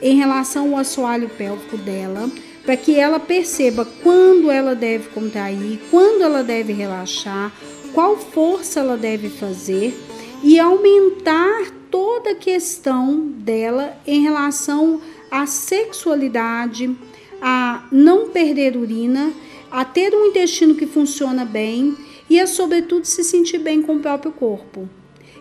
em 0.00 0.16
relação 0.16 0.72
ao 0.72 0.78
assoalho 0.78 1.28
pélvico 1.28 1.76
dela 1.76 2.30
para 2.64 2.76
que 2.76 2.98
ela 2.98 3.18
perceba 3.18 3.86
quando 4.02 4.50
ela 4.50 4.74
deve 4.74 5.08
contrair, 5.08 5.80
quando 5.90 6.22
ela 6.22 6.42
deve 6.42 6.72
relaxar, 6.72 7.52
qual 7.92 8.16
força 8.16 8.80
ela 8.80 8.96
deve 8.96 9.28
fazer 9.28 9.94
e 10.42 10.58
aumentar 10.58 11.70
toda 11.90 12.30
a 12.30 12.34
questão 12.34 13.20
dela 13.20 13.96
em 14.06 14.22
relação 14.22 15.00
à 15.30 15.46
sexualidade, 15.46 16.96
a 17.42 17.86
não 17.90 18.30
perder 18.30 18.76
urina, 18.76 19.32
a 19.70 19.84
ter 19.84 20.14
um 20.14 20.26
intestino 20.26 20.74
que 20.74 20.86
funciona 20.86 21.44
bem 21.44 21.96
e 22.28 22.38
a, 22.40 22.46
sobretudo, 22.46 23.04
se 23.04 23.24
sentir 23.24 23.58
bem 23.58 23.82
com 23.82 23.96
o 23.96 24.00
próprio 24.00 24.32
corpo. 24.32 24.88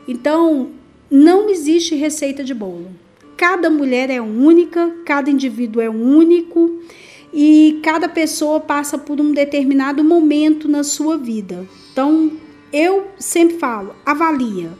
Então, 0.07 0.71
não 1.09 1.49
existe 1.49 1.95
receita 1.95 2.43
de 2.43 2.53
bolo. 2.53 2.89
Cada 3.37 3.69
mulher 3.69 4.09
é 4.09 4.19
única, 4.19 4.91
cada 5.05 5.29
indivíduo 5.29 5.81
é 5.81 5.89
único 5.89 6.79
e 7.33 7.79
cada 7.83 8.09
pessoa 8.09 8.59
passa 8.59 8.97
por 8.97 9.21
um 9.21 9.31
determinado 9.31 10.03
momento 10.03 10.67
na 10.67 10.83
sua 10.83 11.17
vida. 11.17 11.65
Então, 11.99 12.31
eu 12.71 13.11
sempre 13.19 13.57
falo, 13.57 13.93
avalia. 14.05 14.71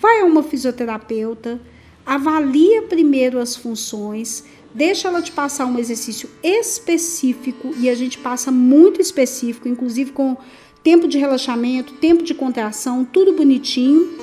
Vai 0.00 0.20
a 0.20 0.24
uma 0.24 0.42
fisioterapeuta, 0.42 1.60
avalia 2.06 2.80
primeiro 2.80 3.38
as 3.38 3.54
funções, 3.54 4.44
deixa 4.74 5.08
ela 5.08 5.20
te 5.20 5.30
passar 5.32 5.66
um 5.66 5.78
exercício 5.78 6.30
específico 6.42 7.74
e 7.78 7.90
a 7.90 7.94
gente 7.94 8.16
passa 8.16 8.50
muito 8.50 9.02
específico, 9.02 9.68
inclusive 9.68 10.12
com 10.12 10.34
tempo 10.82 11.06
de 11.06 11.18
relaxamento, 11.18 11.92
tempo 11.92 12.22
de 12.22 12.32
contração, 12.32 13.04
tudo 13.04 13.34
bonitinho 13.34 14.16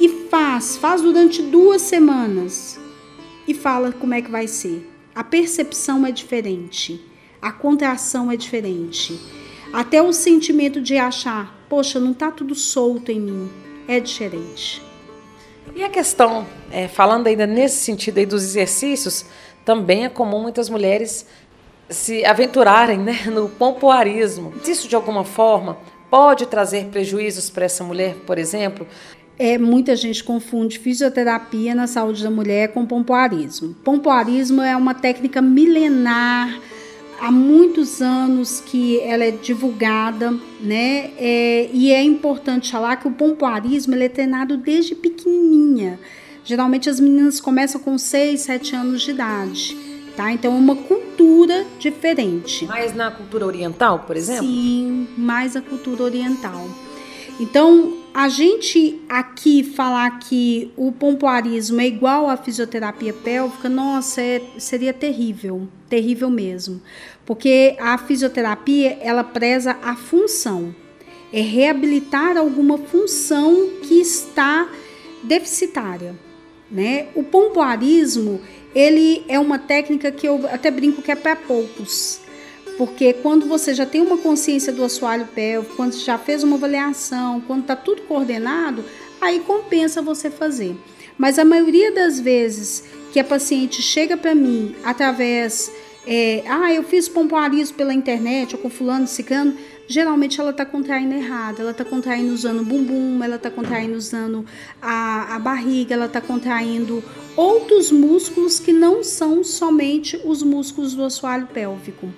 e 0.00 0.08
faz, 0.30 0.78
faz 0.78 1.02
durante 1.02 1.42
duas 1.42 1.82
semanas 1.82 2.80
e 3.46 3.52
fala 3.52 3.92
como 3.92 4.14
é 4.14 4.22
que 4.22 4.30
vai 4.30 4.48
ser. 4.48 4.90
A 5.14 5.22
percepção 5.22 6.06
é 6.06 6.10
diferente 6.10 7.10
a 7.40 7.52
contração 7.52 8.30
é 8.30 8.36
diferente. 8.36 9.18
Até 9.72 10.02
o 10.02 10.12
sentimento 10.12 10.80
de 10.80 10.96
achar, 10.96 11.56
poxa, 11.70 12.00
não 12.00 12.10
está 12.10 12.32
tudo 12.32 12.54
solto 12.54 13.12
em 13.12 13.20
mim, 13.20 13.48
é 13.86 14.00
diferente. 14.00 14.82
E 15.74 15.84
a 15.84 15.88
questão, 15.88 16.44
é, 16.72 16.88
falando 16.88 17.28
ainda 17.28 17.46
nesse 17.46 17.76
sentido 17.76 18.18
aí 18.18 18.26
dos 18.26 18.42
exercícios, 18.42 19.24
também 19.64 20.04
é 20.04 20.08
comum 20.08 20.42
muitas 20.42 20.68
mulheres 20.68 21.24
se 21.88 22.24
aventurarem 22.24 22.98
né, 22.98 23.20
no 23.32 23.48
pompoarismo. 23.48 24.52
Isso, 24.66 24.88
de 24.88 24.96
alguma 24.96 25.24
forma, 25.24 25.78
pode 26.10 26.46
trazer 26.46 26.86
prejuízos 26.86 27.48
para 27.48 27.66
essa 27.66 27.84
mulher, 27.84 28.16
por 28.26 28.36
exemplo? 28.36 28.84
É, 29.38 29.56
muita 29.56 29.94
gente 29.94 30.24
confunde 30.24 30.78
fisioterapia 30.78 31.74
na 31.74 31.86
saúde 31.86 32.22
da 32.22 32.30
mulher 32.30 32.72
com 32.72 32.84
pompoarismo. 32.84 33.74
Pompoarismo 33.84 34.60
é 34.60 34.76
uma 34.76 34.92
técnica 34.92 35.40
milenar 35.40 36.60
há 37.20 37.30
muitos 37.30 38.00
anos 38.00 38.60
que 38.60 38.98
ela 39.00 39.24
é 39.24 39.30
divulgada, 39.30 40.32
né? 40.60 41.10
É, 41.18 41.70
e 41.72 41.92
é 41.92 42.02
importante 42.02 42.72
falar 42.72 42.96
que 42.96 43.06
o 43.06 43.12
pompoarismo 43.12 43.94
ele 43.94 44.04
é 44.04 44.08
treinado 44.08 44.56
desde 44.56 44.94
pequenininha. 44.94 45.98
Geralmente 46.44 46.88
as 46.88 46.98
meninas 46.98 47.40
começam 47.40 47.80
com 47.80 47.98
6, 47.98 48.40
7 48.40 48.74
anos 48.74 49.02
de 49.02 49.10
idade. 49.10 49.76
Tá? 50.16 50.32
Então 50.32 50.52
é 50.52 50.56
uma 50.58 50.74
cultura 50.74 51.64
diferente. 51.78 52.66
Mais 52.66 52.94
na 52.94 53.10
cultura 53.10 53.46
oriental, 53.46 54.00
por 54.00 54.16
exemplo? 54.16 54.44
Sim, 54.44 55.06
mais 55.16 55.54
a 55.54 55.60
cultura 55.60 56.02
oriental. 56.02 56.66
Então, 57.38 57.96
a 58.12 58.28
gente 58.28 59.00
aqui 59.08 59.62
falar 59.62 60.18
que 60.18 60.70
o 60.76 60.92
pompoarismo 60.92 61.80
é 61.80 61.86
igual 61.86 62.28
à 62.28 62.36
fisioterapia 62.36 63.14
pélvica, 63.14 63.66
nossa, 63.66 64.20
é, 64.20 64.42
seria 64.58 64.92
terrível, 64.92 65.66
terrível 65.88 66.28
mesmo. 66.28 66.82
Porque 67.26 67.76
a 67.78 67.96
fisioterapia, 67.98 68.98
ela 69.00 69.22
preza 69.22 69.76
a 69.82 69.94
função, 69.94 70.74
é 71.32 71.40
reabilitar 71.40 72.36
alguma 72.36 72.76
função 72.78 73.70
que 73.82 74.00
está 74.00 74.68
deficitária, 75.22 76.14
né? 76.70 77.08
O 77.14 77.22
pompoarismo, 77.22 78.40
ele 78.74 79.24
é 79.28 79.38
uma 79.38 79.58
técnica 79.58 80.10
que 80.10 80.26
eu 80.26 80.48
até 80.50 80.70
brinco 80.70 81.02
que 81.02 81.12
é 81.12 81.14
para 81.14 81.36
poucos, 81.36 82.20
porque 82.76 83.12
quando 83.12 83.46
você 83.46 83.74
já 83.74 83.84
tem 83.84 84.00
uma 84.00 84.16
consciência 84.16 84.72
do 84.72 84.82
assoalho 84.82 85.28
pélvico, 85.34 85.76
quando 85.76 85.92
já 85.94 86.16
fez 86.16 86.42
uma 86.42 86.56
avaliação, 86.56 87.40
quando 87.46 87.60
está 87.60 87.76
tudo 87.76 88.02
coordenado, 88.02 88.84
aí 89.20 89.40
compensa 89.40 90.00
você 90.00 90.30
fazer. 90.30 90.74
Mas 91.18 91.38
a 91.38 91.44
maioria 91.44 91.92
das 91.92 92.18
vezes 92.18 92.84
que 93.12 93.20
a 93.20 93.24
paciente 93.24 93.82
chega 93.82 94.16
para 94.16 94.34
mim 94.34 94.74
através, 94.82 95.70
é, 96.06 96.42
ah, 96.48 96.72
eu 96.72 96.82
fiz 96.82 97.08
pompoarismo 97.08 97.76
pela 97.76 97.92
internet 97.92 98.54
ou 98.56 98.62
com 98.62 98.70
fulano, 98.70 99.06
ciclano, 99.06 99.54
geralmente 99.86 100.40
ela 100.40 100.50
está 100.50 100.64
contraindo 100.64 101.14
errado, 101.14 101.60
ela 101.60 101.72
está 101.72 101.84
contraindo 101.84 102.32
usando 102.32 102.60
o 102.60 102.64
bumbum, 102.64 103.22
ela 103.22 103.36
está 103.36 103.50
contraindo 103.50 103.96
usando 103.96 104.46
a, 104.80 105.34
a 105.34 105.38
barriga, 105.38 105.94
ela 105.94 106.06
está 106.06 106.20
contraindo 106.20 107.02
outros 107.36 107.90
músculos 107.90 108.58
que 108.58 108.72
não 108.72 109.04
são 109.04 109.44
somente 109.44 110.20
os 110.24 110.42
músculos 110.42 110.94
do 110.94 111.04
assoalho 111.04 111.46
pélvico. 111.48 112.08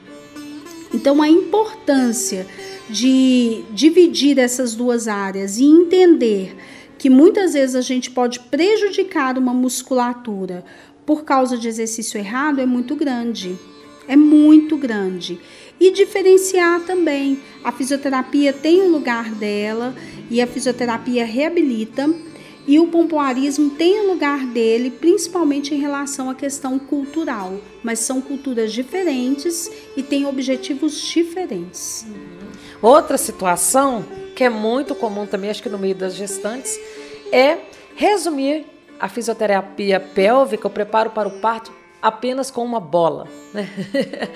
Então, 0.94 1.22
a 1.22 1.28
importância 1.28 2.46
de 2.88 3.64
dividir 3.70 4.38
essas 4.38 4.74
duas 4.74 5.08
áreas 5.08 5.58
e 5.58 5.64
entender 5.64 6.54
que 6.98 7.08
muitas 7.08 7.54
vezes 7.54 7.74
a 7.74 7.80
gente 7.80 8.10
pode 8.10 8.38
prejudicar 8.38 9.38
uma 9.38 9.54
musculatura 9.54 10.64
por 11.06 11.24
causa 11.24 11.56
de 11.56 11.66
exercício 11.66 12.18
errado 12.18 12.60
é 12.60 12.66
muito 12.66 12.94
grande. 12.94 13.58
É 14.12 14.16
muito 14.16 14.76
grande. 14.76 15.40
E 15.80 15.90
diferenciar 15.90 16.82
também. 16.82 17.40
A 17.64 17.72
fisioterapia 17.72 18.52
tem 18.52 18.82
o 18.82 18.84
um 18.84 18.90
lugar 18.90 19.30
dela 19.30 19.94
e 20.30 20.38
a 20.42 20.46
fisioterapia 20.46 21.24
reabilita. 21.24 22.14
e 22.64 22.78
o 22.78 22.86
pompoarismo 22.88 23.70
tem 23.70 23.98
o 24.00 24.12
lugar 24.12 24.46
dele, 24.46 24.88
principalmente 24.88 25.74
em 25.74 25.80
relação 25.80 26.30
à 26.30 26.34
questão 26.34 26.78
cultural, 26.78 27.58
mas 27.82 27.98
são 27.98 28.20
culturas 28.20 28.72
diferentes 28.72 29.68
e 29.96 30.02
têm 30.02 30.26
objetivos 30.26 31.00
diferentes. 31.00 32.06
Outra 32.80 33.18
situação 33.18 34.04
que 34.36 34.44
é 34.44 34.48
muito 34.48 34.94
comum 34.94 35.26
também, 35.26 35.50
acho 35.50 35.62
que 35.62 35.68
no 35.68 35.78
meio 35.78 35.96
das 35.96 36.14
gestantes, 36.14 36.78
é 37.32 37.58
resumir 37.96 38.64
a 39.00 39.08
fisioterapia 39.08 39.98
pélvica, 39.98 40.68
o 40.68 40.70
preparo 40.70 41.10
para 41.10 41.26
o 41.26 41.40
parto, 41.40 41.81
apenas 42.02 42.50
com 42.50 42.64
uma 42.64 42.80
bola. 42.80 43.28
Né? 43.54 43.68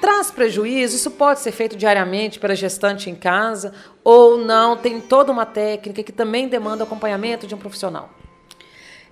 Traz 0.00 0.30
prejuízo? 0.30 0.96
Isso 0.96 1.10
pode 1.12 1.40
ser 1.40 1.52
feito 1.52 1.76
diariamente 1.76 2.38
pela 2.38 2.54
gestante 2.54 3.08
em 3.08 3.14
casa 3.14 3.72
ou 4.04 4.38
não? 4.38 4.76
Tem 4.76 5.00
toda 5.00 5.32
uma 5.32 5.46
técnica 5.46 6.02
que 6.02 6.12
também 6.12 6.48
demanda 6.48 6.84
acompanhamento 6.84 7.46
de 7.46 7.54
um 7.54 7.58
profissional. 7.58 8.10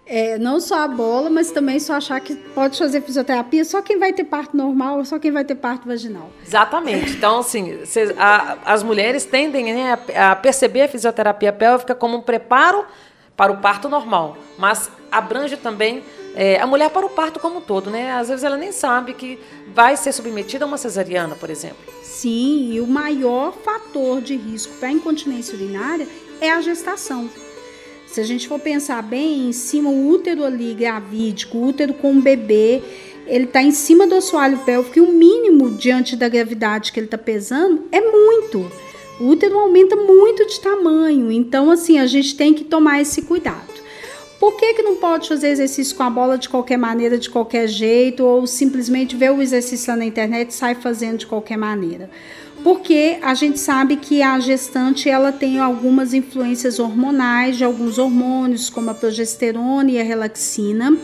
É, 0.08 0.38
não 0.38 0.60
só 0.60 0.84
a 0.84 0.88
bola, 0.88 1.28
mas 1.28 1.50
também 1.50 1.80
só 1.80 1.94
achar 1.94 2.20
que 2.20 2.36
pode 2.36 2.78
fazer 2.78 3.00
fisioterapia 3.00 3.64
só 3.64 3.82
quem 3.82 3.98
vai 3.98 4.12
ter 4.12 4.22
parto 4.22 4.56
normal 4.56 4.98
ou 4.98 5.04
só 5.04 5.18
quem 5.18 5.32
vai 5.32 5.44
ter 5.44 5.56
parto 5.56 5.88
vaginal. 5.88 6.30
Exatamente. 6.46 7.10
Então, 7.10 7.40
assim, 7.40 7.84
cês, 7.84 8.14
a, 8.16 8.56
as 8.64 8.84
mulheres 8.84 9.24
tendem 9.24 9.74
né, 9.74 9.98
a, 10.14 10.30
a 10.30 10.36
perceber 10.36 10.82
a 10.82 10.88
fisioterapia 10.88 11.52
pélvica 11.52 11.92
como 11.92 12.18
um 12.18 12.22
preparo 12.22 12.84
para 13.36 13.50
o 13.50 13.56
parto 13.56 13.88
normal, 13.88 14.36
mas 14.56 14.88
abrange 15.10 15.56
também 15.56 16.04
é, 16.36 16.60
a 16.60 16.66
mulher 16.66 16.90
para 16.90 17.06
o 17.06 17.08
parto 17.08 17.40
como 17.40 17.58
um 17.58 17.62
todo, 17.62 17.88
né? 17.90 18.12
Às 18.12 18.28
vezes 18.28 18.44
ela 18.44 18.58
nem 18.58 18.70
sabe 18.70 19.14
que 19.14 19.38
vai 19.74 19.96
ser 19.96 20.12
submetida 20.12 20.66
a 20.66 20.68
uma 20.68 20.76
cesariana, 20.76 21.34
por 21.34 21.48
exemplo. 21.48 21.78
Sim, 22.02 22.74
e 22.74 22.80
o 22.80 22.86
maior 22.86 23.54
fator 23.54 24.20
de 24.20 24.36
risco 24.36 24.74
para 24.74 24.90
incontinência 24.90 25.54
urinária 25.54 26.06
é 26.38 26.50
a 26.50 26.60
gestação. 26.60 27.30
Se 28.06 28.20
a 28.20 28.24
gente 28.24 28.46
for 28.46 28.60
pensar 28.60 29.02
bem, 29.02 29.48
em 29.48 29.52
cima 29.52 29.88
o 29.88 30.08
útero 30.08 30.44
ali 30.44 30.74
gravídico, 30.74 31.56
o 31.56 31.66
útero 31.68 31.94
com 31.94 32.12
o 32.12 32.20
bebê, 32.20 32.82
ele 33.26 33.44
está 33.44 33.62
em 33.62 33.72
cima 33.72 34.06
do 34.06 34.14
assoalho 34.14 34.58
pélvico 34.58 34.98
e 34.98 35.02
o 35.02 35.12
mínimo 35.12 35.70
diante 35.70 36.16
da 36.16 36.28
gravidade 36.28 36.92
que 36.92 37.00
ele 37.00 37.06
está 37.06 37.18
pesando 37.18 37.84
é 37.90 38.00
muito. 38.00 38.70
O 39.18 39.28
útero 39.28 39.58
aumenta 39.58 39.96
muito 39.96 40.46
de 40.46 40.60
tamanho, 40.60 41.32
então 41.32 41.70
assim 41.70 41.98
a 41.98 42.06
gente 42.06 42.36
tem 42.36 42.52
que 42.52 42.64
tomar 42.64 43.00
esse 43.00 43.22
cuidado. 43.22 43.85
Por 44.46 44.56
que, 44.56 44.74
que 44.74 44.82
não 44.82 44.94
pode 44.94 45.28
fazer 45.28 45.48
exercício 45.48 45.96
com 45.96 46.04
a 46.04 46.08
bola 46.08 46.38
de 46.38 46.48
qualquer 46.48 46.76
maneira, 46.76 47.18
de 47.18 47.28
qualquer 47.28 47.66
jeito, 47.66 48.22
ou 48.22 48.46
simplesmente 48.46 49.16
ver 49.16 49.32
o 49.32 49.42
exercício 49.42 49.90
lá 49.90 49.96
na 49.96 50.04
internet 50.04 50.50
e 50.50 50.54
sai 50.54 50.76
fazendo 50.76 51.18
de 51.18 51.26
qualquer 51.26 51.56
maneira? 51.56 52.08
Porque 52.62 53.18
a 53.22 53.34
gente 53.34 53.58
sabe 53.58 53.96
que 53.96 54.22
a 54.22 54.38
gestante 54.38 55.10
ela 55.10 55.32
tem 55.32 55.58
algumas 55.58 56.14
influências 56.14 56.78
hormonais 56.78 57.56
de 57.56 57.64
alguns 57.64 57.98
hormônios, 57.98 58.70
como 58.70 58.88
a 58.88 58.94
progesterona 58.94 59.90
e 59.90 60.00
a 60.00 60.04
relaxina, 60.04 60.96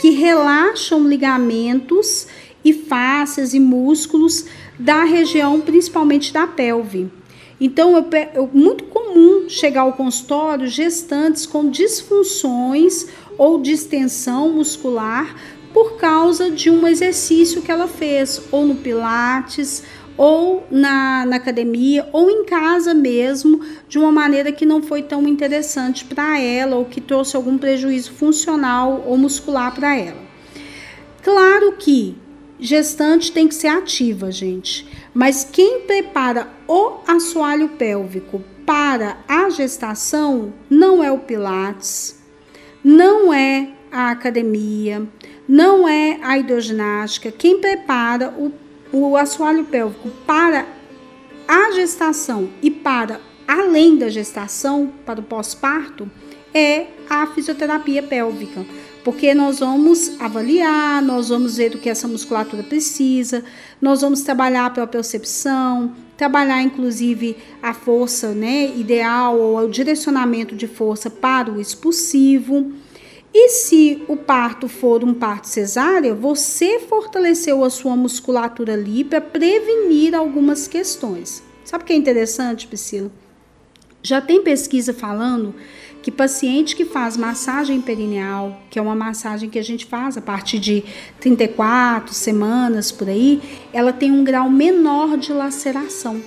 que 0.00 0.10
relaxam 0.10 1.02
ligamentos 1.02 2.28
e 2.64 2.72
fáscias 2.72 3.54
e 3.54 3.58
músculos 3.58 4.46
da 4.78 5.02
região, 5.02 5.60
principalmente 5.60 6.32
da 6.32 6.46
pelve. 6.46 7.10
Então, 7.64 7.96
é 7.96 8.30
muito 8.52 8.84
comum 8.84 9.48
chegar 9.48 9.80
ao 9.80 9.94
consultório 9.94 10.68
gestantes 10.68 11.46
com 11.46 11.70
disfunções 11.70 13.06
ou 13.38 13.58
distensão 13.58 14.52
muscular 14.52 15.34
por 15.72 15.96
causa 15.96 16.50
de 16.50 16.68
um 16.68 16.86
exercício 16.86 17.62
que 17.62 17.72
ela 17.72 17.88
fez, 17.88 18.38
ou 18.52 18.66
no 18.66 18.74
Pilates, 18.74 19.82
ou 20.14 20.66
na, 20.70 21.24
na 21.24 21.36
academia, 21.36 22.06
ou 22.12 22.28
em 22.28 22.44
casa 22.44 22.92
mesmo, 22.92 23.62
de 23.88 23.98
uma 23.98 24.12
maneira 24.12 24.52
que 24.52 24.66
não 24.66 24.82
foi 24.82 25.02
tão 25.02 25.26
interessante 25.26 26.04
para 26.04 26.38
ela, 26.38 26.76
ou 26.76 26.84
que 26.84 27.00
trouxe 27.00 27.34
algum 27.34 27.56
prejuízo 27.56 28.12
funcional 28.12 29.04
ou 29.06 29.16
muscular 29.16 29.74
para 29.74 29.96
ela. 29.96 30.20
Claro 31.22 31.72
que 31.78 32.14
gestante 32.60 33.32
tem 33.32 33.48
que 33.48 33.54
ser 33.54 33.68
ativa, 33.68 34.30
gente. 34.30 34.86
Mas 35.14 35.48
quem 35.50 35.80
prepara 35.80 36.53
o 36.66 36.98
assoalho 37.06 37.68
pélvico 37.70 38.42
para 38.64 39.18
a 39.28 39.50
gestação 39.50 40.52
não 40.70 41.04
é 41.04 41.12
o 41.12 41.18
Pilates, 41.18 42.18
não 42.82 43.32
é 43.32 43.70
a 43.92 44.10
academia, 44.10 45.06
não 45.46 45.86
é 45.88 46.18
a 46.22 46.38
hidroginástica. 46.38 47.30
Quem 47.30 47.60
prepara 47.60 48.30
o, 48.30 48.52
o 48.92 49.16
assoalho 49.16 49.64
pélvico 49.64 50.08
para 50.26 50.66
a 51.46 51.72
gestação 51.72 52.48
e 52.62 52.70
para 52.70 53.20
além 53.46 53.96
da 53.96 54.08
gestação, 54.08 54.90
para 55.04 55.20
o 55.20 55.22
pós-parto, 55.22 56.10
é 56.54 56.86
a 57.08 57.26
fisioterapia 57.26 58.02
pélvica 58.02 58.64
porque 59.04 59.34
nós 59.34 59.60
vamos 59.60 60.18
avaliar, 60.18 61.02
nós 61.02 61.28
vamos 61.28 61.58
ver 61.58 61.74
o 61.74 61.78
que 61.78 61.90
essa 61.90 62.08
musculatura 62.08 62.62
precisa, 62.62 63.44
nós 63.80 64.00
vamos 64.00 64.22
trabalhar 64.22 64.72
a 64.80 64.86
percepção, 64.86 65.92
trabalhar 66.16 66.62
inclusive 66.62 67.36
a 67.62 67.74
força 67.74 68.32
né, 68.32 68.66
ideal 68.76 69.38
ou 69.38 69.58
o 69.58 69.68
direcionamento 69.68 70.54
de 70.54 70.66
força 70.66 71.10
para 71.10 71.50
o 71.50 71.60
expulsivo. 71.60 72.72
E 73.32 73.48
se 73.48 74.02
o 74.06 74.16
parto 74.16 74.68
for 74.68 75.02
um 75.02 75.12
parto 75.12 75.48
cesárea, 75.48 76.14
você 76.14 76.78
fortaleceu 76.78 77.64
a 77.64 77.70
sua 77.70 77.96
musculatura 77.96 78.74
ali 78.74 79.02
para 79.02 79.20
prevenir 79.20 80.14
algumas 80.14 80.68
questões. 80.68 81.42
Sabe 81.64 81.82
o 81.82 81.86
que 81.86 81.92
é 81.92 81.96
interessante, 81.96 82.68
Priscila? 82.68 83.10
Já 84.02 84.20
tem 84.20 84.42
pesquisa 84.42 84.92
falando 84.92 85.54
que 86.04 86.10
paciente 86.10 86.76
que 86.76 86.84
faz 86.84 87.16
massagem 87.16 87.80
perineal, 87.80 88.60
que 88.68 88.78
é 88.78 88.82
uma 88.82 88.94
massagem 88.94 89.48
que 89.48 89.58
a 89.58 89.64
gente 89.64 89.86
faz 89.86 90.18
a 90.18 90.20
partir 90.20 90.58
de 90.58 90.84
34 91.18 92.12
semanas 92.12 92.92
por 92.92 93.08
aí, 93.08 93.40
ela 93.72 93.90
tem 93.90 94.12
um 94.12 94.22
grau 94.22 94.50
menor 94.50 95.16
de 95.16 95.32
laceração. 95.32 96.20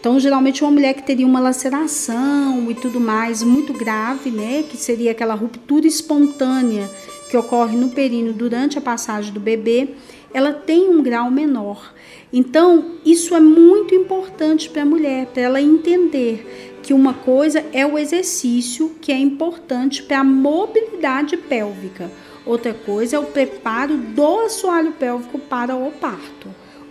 Então, 0.00 0.18
geralmente, 0.18 0.64
uma 0.64 0.72
mulher 0.72 0.94
que 0.94 1.02
teria 1.04 1.24
uma 1.24 1.38
laceração 1.38 2.68
e 2.68 2.74
tudo 2.74 2.98
mais 2.98 3.40
muito 3.44 3.72
grave, 3.72 4.32
né, 4.32 4.64
que 4.68 4.76
seria 4.76 5.12
aquela 5.12 5.34
ruptura 5.34 5.86
espontânea 5.86 6.90
que 7.30 7.36
ocorre 7.36 7.76
no 7.76 7.90
períneo 7.90 8.32
durante 8.32 8.76
a 8.76 8.80
passagem 8.80 9.32
do 9.32 9.38
bebê, 9.38 9.90
ela 10.34 10.52
tem 10.52 10.88
um 10.88 11.00
grau 11.04 11.30
menor. 11.30 11.94
Então, 12.32 12.96
isso 13.04 13.34
é 13.34 13.40
muito 13.40 13.94
importante 13.94 14.68
para 14.70 14.82
a 14.82 14.86
mulher, 14.86 15.26
para 15.26 15.42
ela 15.42 15.62
entender 15.62 16.69
que 16.82 16.92
uma 16.92 17.14
coisa 17.14 17.64
é 17.72 17.86
o 17.86 17.98
exercício 17.98 18.96
que 19.00 19.12
é 19.12 19.18
importante 19.18 20.02
para 20.02 20.20
a 20.20 20.24
mobilidade 20.24 21.36
pélvica, 21.36 22.10
outra 22.44 22.74
coisa 22.74 23.16
é 23.16 23.18
o 23.18 23.24
preparo 23.24 23.96
do 23.96 24.40
assoalho 24.40 24.92
pélvico 24.92 25.38
para 25.38 25.74
o 25.76 25.90
parto. 25.92 26.48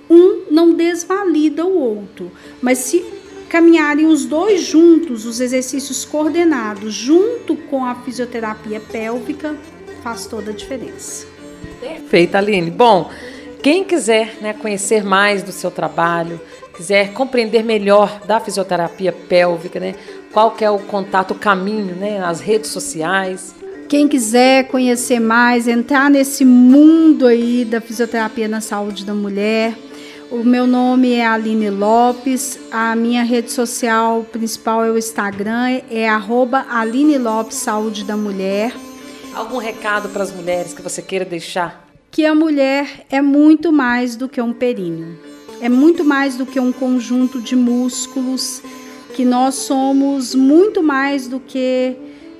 Um 0.09 0.45
não 0.49 0.73
desvalida 0.73 1.65
o 1.65 1.77
outro, 1.77 2.31
mas 2.61 2.79
se 2.79 3.05
caminharem 3.47 4.05
os 4.05 4.25
dois 4.25 4.61
juntos, 4.61 5.25
os 5.25 5.39
exercícios 5.39 6.05
coordenados, 6.05 6.93
junto 6.93 7.55
com 7.55 7.83
a 7.83 7.95
fisioterapia 7.95 8.79
pélvica, 8.79 9.55
faz 10.03 10.25
toda 10.25 10.51
a 10.51 10.53
diferença. 10.53 11.27
Perfeito, 11.79 12.35
Aline. 12.35 12.69
Bom, 12.69 13.09
quem 13.61 13.83
quiser 13.83 14.37
né, 14.39 14.53
conhecer 14.53 15.03
mais 15.03 15.43
do 15.43 15.51
seu 15.51 15.69
trabalho, 15.69 16.39
quiser 16.79 17.11
compreender 17.11 17.61
melhor 17.61 18.21
da 18.25 18.39
fisioterapia 18.39 19.11
pélvica, 19.11 19.81
né? 19.81 19.95
Qual 20.31 20.51
que 20.51 20.63
é 20.63 20.71
o 20.71 20.79
contato, 20.79 21.31
o 21.31 21.35
caminho, 21.35 21.93
né? 21.93 22.23
As 22.23 22.39
redes 22.39 22.69
sociais. 22.69 23.53
Quem 23.89 24.07
quiser 24.07 24.69
conhecer 24.69 25.19
mais, 25.19 25.67
entrar 25.67 26.09
nesse 26.09 26.45
mundo 26.45 27.27
aí 27.27 27.65
da 27.65 27.81
fisioterapia 27.81 28.47
na 28.47 28.61
saúde 28.61 29.03
da 29.03 29.13
mulher, 29.13 29.75
o 30.31 30.37
meu 30.37 30.65
nome 30.65 31.11
é 31.11 31.27
Aline 31.27 31.69
Lopes, 31.69 32.57
a 32.71 32.95
minha 32.95 33.23
rede 33.23 33.51
social 33.51 34.23
principal 34.31 34.85
é 34.85 34.89
o 34.89 34.97
Instagram, 34.97 35.81
é 35.91 36.07
arroba 36.07 36.65
Aline 36.69 37.17
Lopes 37.17 37.57
Saúde 37.57 38.05
da 38.05 38.15
Mulher. 38.15 38.71
Algum 39.33 39.57
recado 39.57 40.07
para 40.07 40.23
as 40.23 40.31
mulheres 40.31 40.73
que 40.73 40.81
você 40.81 41.01
queira 41.01 41.25
deixar? 41.25 41.89
Que 42.09 42.25
a 42.25 42.33
mulher 42.33 43.05
é 43.09 43.21
muito 43.21 43.69
mais 43.69 44.15
do 44.15 44.29
que 44.29 44.41
um 44.41 44.53
períneo 44.53 45.28
é 45.61 45.69
muito 45.69 46.03
mais 46.03 46.35
do 46.35 46.45
que 46.45 46.59
um 46.59 46.71
conjunto 46.71 47.41
de 47.41 47.55
músculos, 47.55 48.61
que 49.15 49.25
nós 49.25 49.55
somos 49.55 50.33
muito 50.33 50.81
mais 50.81 51.27
do 51.27 51.39
que 51.39 51.95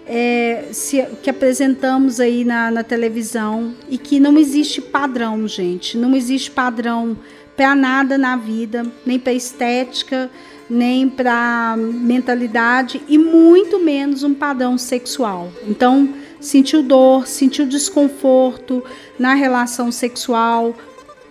é, 0.05 0.69
se, 0.71 1.05
que 1.21 1.29
apresentamos 1.29 2.19
aí 2.19 2.43
na, 2.43 2.71
na 2.71 2.83
televisão 2.83 3.73
e 3.89 3.97
que 3.97 4.19
não 4.19 4.37
existe 4.37 4.81
padrão, 4.81 5.47
gente. 5.47 5.97
Não 5.97 6.15
existe 6.15 6.49
padrão 6.49 7.17
para 7.55 7.75
nada 7.75 8.17
na 8.17 8.35
vida, 8.35 8.85
nem 9.05 9.19
para 9.19 9.33
estética, 9.33 10.31
nem 10.69 11.09
para 11.09 11.75
mentalidade 11.77 13.01
e 13.07 13.17
muito 13.17 13.79
menos 13.79 14.23
um 14.23 14.33
padrão 14.33 14.77
sexual. 14.77 15.51
Então, 15.67 16.09
sentiu 16.39 16.81
dor, 16.81 17.27
sentiu 17.27 17.65
desconforto 17.65 18.83
na 19.17 19.33
relação 19.33 19.91
sexual, 19.91 20.75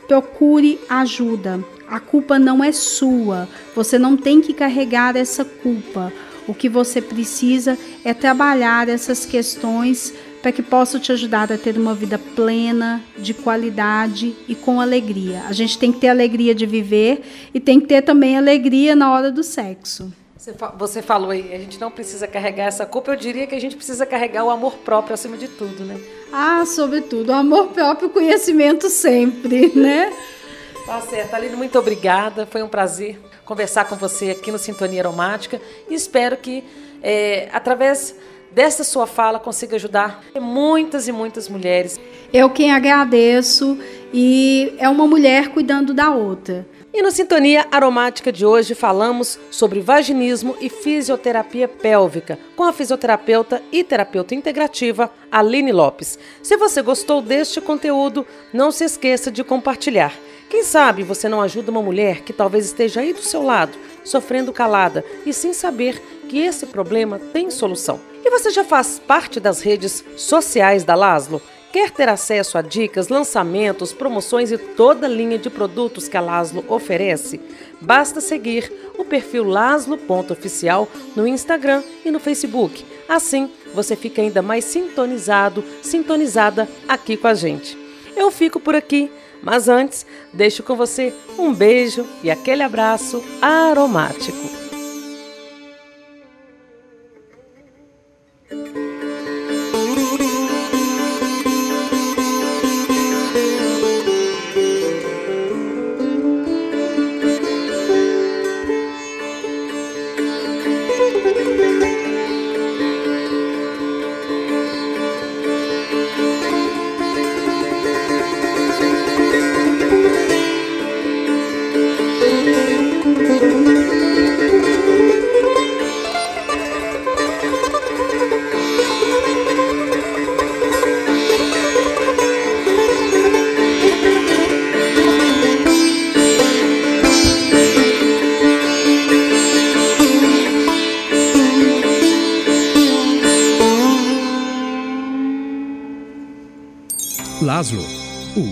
procure 0.07 0.79
ajuda. 0.89 1.65
A 1.91 1.99
culpa 1.99 2.39
não 2.39 2.63
é 2.63 2.71
sua. 2.71 3.49
Você 3.75 3.99
não 3.99 4.17
tem 4.17 4.41
que 4.41 4.53
carregar 4.53 5.17
essa 5.17 5.45
culpa. 5.45 6.13
O 6.47 6.55
que 6.55 6.69
você 6.69 7.01
precisa 7.01 7.79
é 8.05 8.15
trabalhar 8.15 8.89
essas 8.89 9.25
questões 9.27 10.15
para 10.41 10.53
que 10.53 10.63
possa 10.63 10.99
te 10.99 11.13
ajudar 11.13 11.53
a 11.53 11.59
ter 11.59 11.77
uma 11.77 11.95
vida 11.95 12.19
plena, 12.19 13.03
de 13.19 13.35
qualidade 13.35 14.35
e 14.47 14.55
com 14.55 14.81
alegria. 14.81 15.43
A 15.49 15.53
gente 15.53 15.79
tem 15.79 15.93
que 15.93 15.99
ter 15.99 16.09
alegria 16.09 16.55
de 16.55 16.65
viver 16.65 17.23
e 17.53 17.61
tem 17.61 17.81
que 17.81 17.87
ter 17.87 18.03
também 18.03 18.37
alegria 18.37 18.95
na 18.95 19.13
hora 19.13 19.33
do 19.33 19.43
sexo. 19.43 20.13
Você 20.79 21.03
falou 21.03 21.31
aí, 21.31 21.53
a 21.53 21.59
gente 21.59 21.81
não 21.81 21.91
precisa 21.91 22.27
carregar 22.27 22.67
essa 22.67 22.87
culpa, 22.87 23.11
eu 23.11 23.17
diria 23.17 23.47
que 23.47 23.55
a 23.55 23.61
gente 23.61 23.77
precisa 23.77 24.07
carregar 24.07 24.45
o 24.45 24.51
amor 24.51 24.79
próprio 24.79 25.13
acima 25.13 25.37
de 25.37 25.49
tudo, 25.49 25.85
né? 25.85 26.01
Ah, 26.33 26.65
sobretudo, 26.65 27.31
o 27.31 27.35
amor 27.35 27.69
próprio, 27.69 28.09
o 28.09 28.11
conhecimento 28.11 28.89
sempre, 28.89 29.73
né? 29.77 30.13
Tá 30.89 31.03
certo. 31.03 31.35
Aline, 31.35 31.55
muito 31.55 31.79
obrigada. 31.79 32.47
Foi 32.47 32.63
um 32.63 32.69
prazer 32.69 33.21
conversar 33.45 33.85
com 33.85 33.95
você 33.95 34.31
aqui 34.31 34.51
no 34.51 34.57
Sintonia 34.57 35.03
Aromática 35.03 35.61
e 35.87 35.93
espero 35.93 36.35
que, 36.35 36.65
é, 37.03 37.51
através 37.53 38.17
dessa 38.51 38.83
sua 38.83 39.07
fala, 39.07 39.39
consiga 39.39 39.77
ajudar 39.77 40.25
muitas 40.41 41.07
e 41.07 41.13
muitas 41.13 41.47
mulheres. 41.47 42.01
Eu 42.33 42.49
quem 42.49 42.73
agradeço 42.73 43.77
e 44.15 44.73
é 44.79 44.89
uma 44.89 45.07
mulher 45.07 45.49
cuidando 45.51 45.93
da 45.93 46.11
outra. 46.11 46.67
E 46.91 47.03
no 47.03 47.11
Sintonia 47.11 47.67
Aromática 47.71 48.33
de 48.33 48.47
hoje 48.47 48.75
falamos 48.75 49.39
sobre 49.51 49.81
vaginismo 49.81 50.57
e 50.59 50.71
fisioterapia 50.71 51.69
pélvica 51.69 52.39
com 52.57 52.65
a 52.65 52.73
fisioterapeuta 52.73 53.63
e 53.71 53.85
terapeuta 53.85 54.35
integrativa 54.35 55.13
Aline 55.31 55.71
Lopes. 55.71 56.19
Se 56.43 56.57
você 56.57 56.81
gostou 56.81 57.21
deste 57.21 57.61
conteúdo, 57.61 58.27
não 58.55 58.71
se 58.71 58.85
esqueça 58.85 59.31
de 59.31 59.45
compartilhar. 59.45 60.15
Quem 60.49 60.63
sabe 60.63 61.03
você 61.03 61.29
não 61.29 61.43
ajuda 61.43 61.71
uma 61.71 61.83
mulher 61.83 62.23
que 62.23 62.33
talvez 62.33 62.65
esteja 62.65 63.01
aí 63.01 63.13
do 63.13 63.23
seu 63.23 63.43
lado, 63.43 63.77
sofrendo 64.03 64.53
calada 64.53 65.05
e 65.27 65.33
sem 65.33 65.53
saber 65.53 66.01
que 66.29 66.39
esse 66.39 66.67
problema 66.67 67.19
tem 67.19 67.51
solução. 67.51 68.01
E 68.25 68.31
você 68.31 68.51
já 68.51 68.65
faz 68.65 68.99
parte 68.99 69.39
das 69.39 69.61
redes 69.61 70.05
sociais 70.17 70.85
da 70.85 70.95
Laslo? 70.95 71.41
Quer 71.71 71.91
ter 71.91 72.09
acesso 72.09 72.57
a 72.57 72.63
dicas, 72.63 73.09
lançamentos, 73.09 73.93
promoções 73.93 74.51
e 74.51 74.57
toda 74.57 75.07
a 75.07 75.11
linha 75.11 75.37
de 75.37 75.51
produtos 75.51 76.09
que 76.09 76.17
a 76.17 76.21
Laslo 76.21 76.65
oferece? 76.67 77.39
Basta 77.79 78.23
seguir 78.23 78.73
o 78.97 79.05
perfil 79.05 79.45
laslo.oficial 79.45 80.89
no 81.15 81.27
Instagram 81.27 81.83
e 82.07 82.11
no 82.11 82.19
Facebook. 82.19 82.85
Assim, 83.07 83.51
você 83.75 83.95
fica 83.95 84.23
ainda 84.23 84.41
mais 84.41 84.65
sintonizado, 84.65 85.63
sintonizada 85.83 86.67
aqui 86.89 87.19
com 87.19 87.27
a 87.27 87.35
gente. 87.35 87.77
Eu 88.17 88.31
fico 88.31 88.59
por 88.59 88.75
aqui. 88.75 89.11
Mas 89.49 89.67
antes, 89.67 90.05
deixo 90.31 90.63
com 90.63 90.77
você 90.77 91.11
um 91.39 91.55
beijo 91.55 92.07
e 92.23 92.31
aquele 92.31 92.63
abraço 92.63 93.25
aromático. 93.41 94.58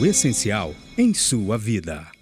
Essencial 0.06 0.74
em 0.96 1.12
sua 1.12 1.58
vida. 1.58 2.15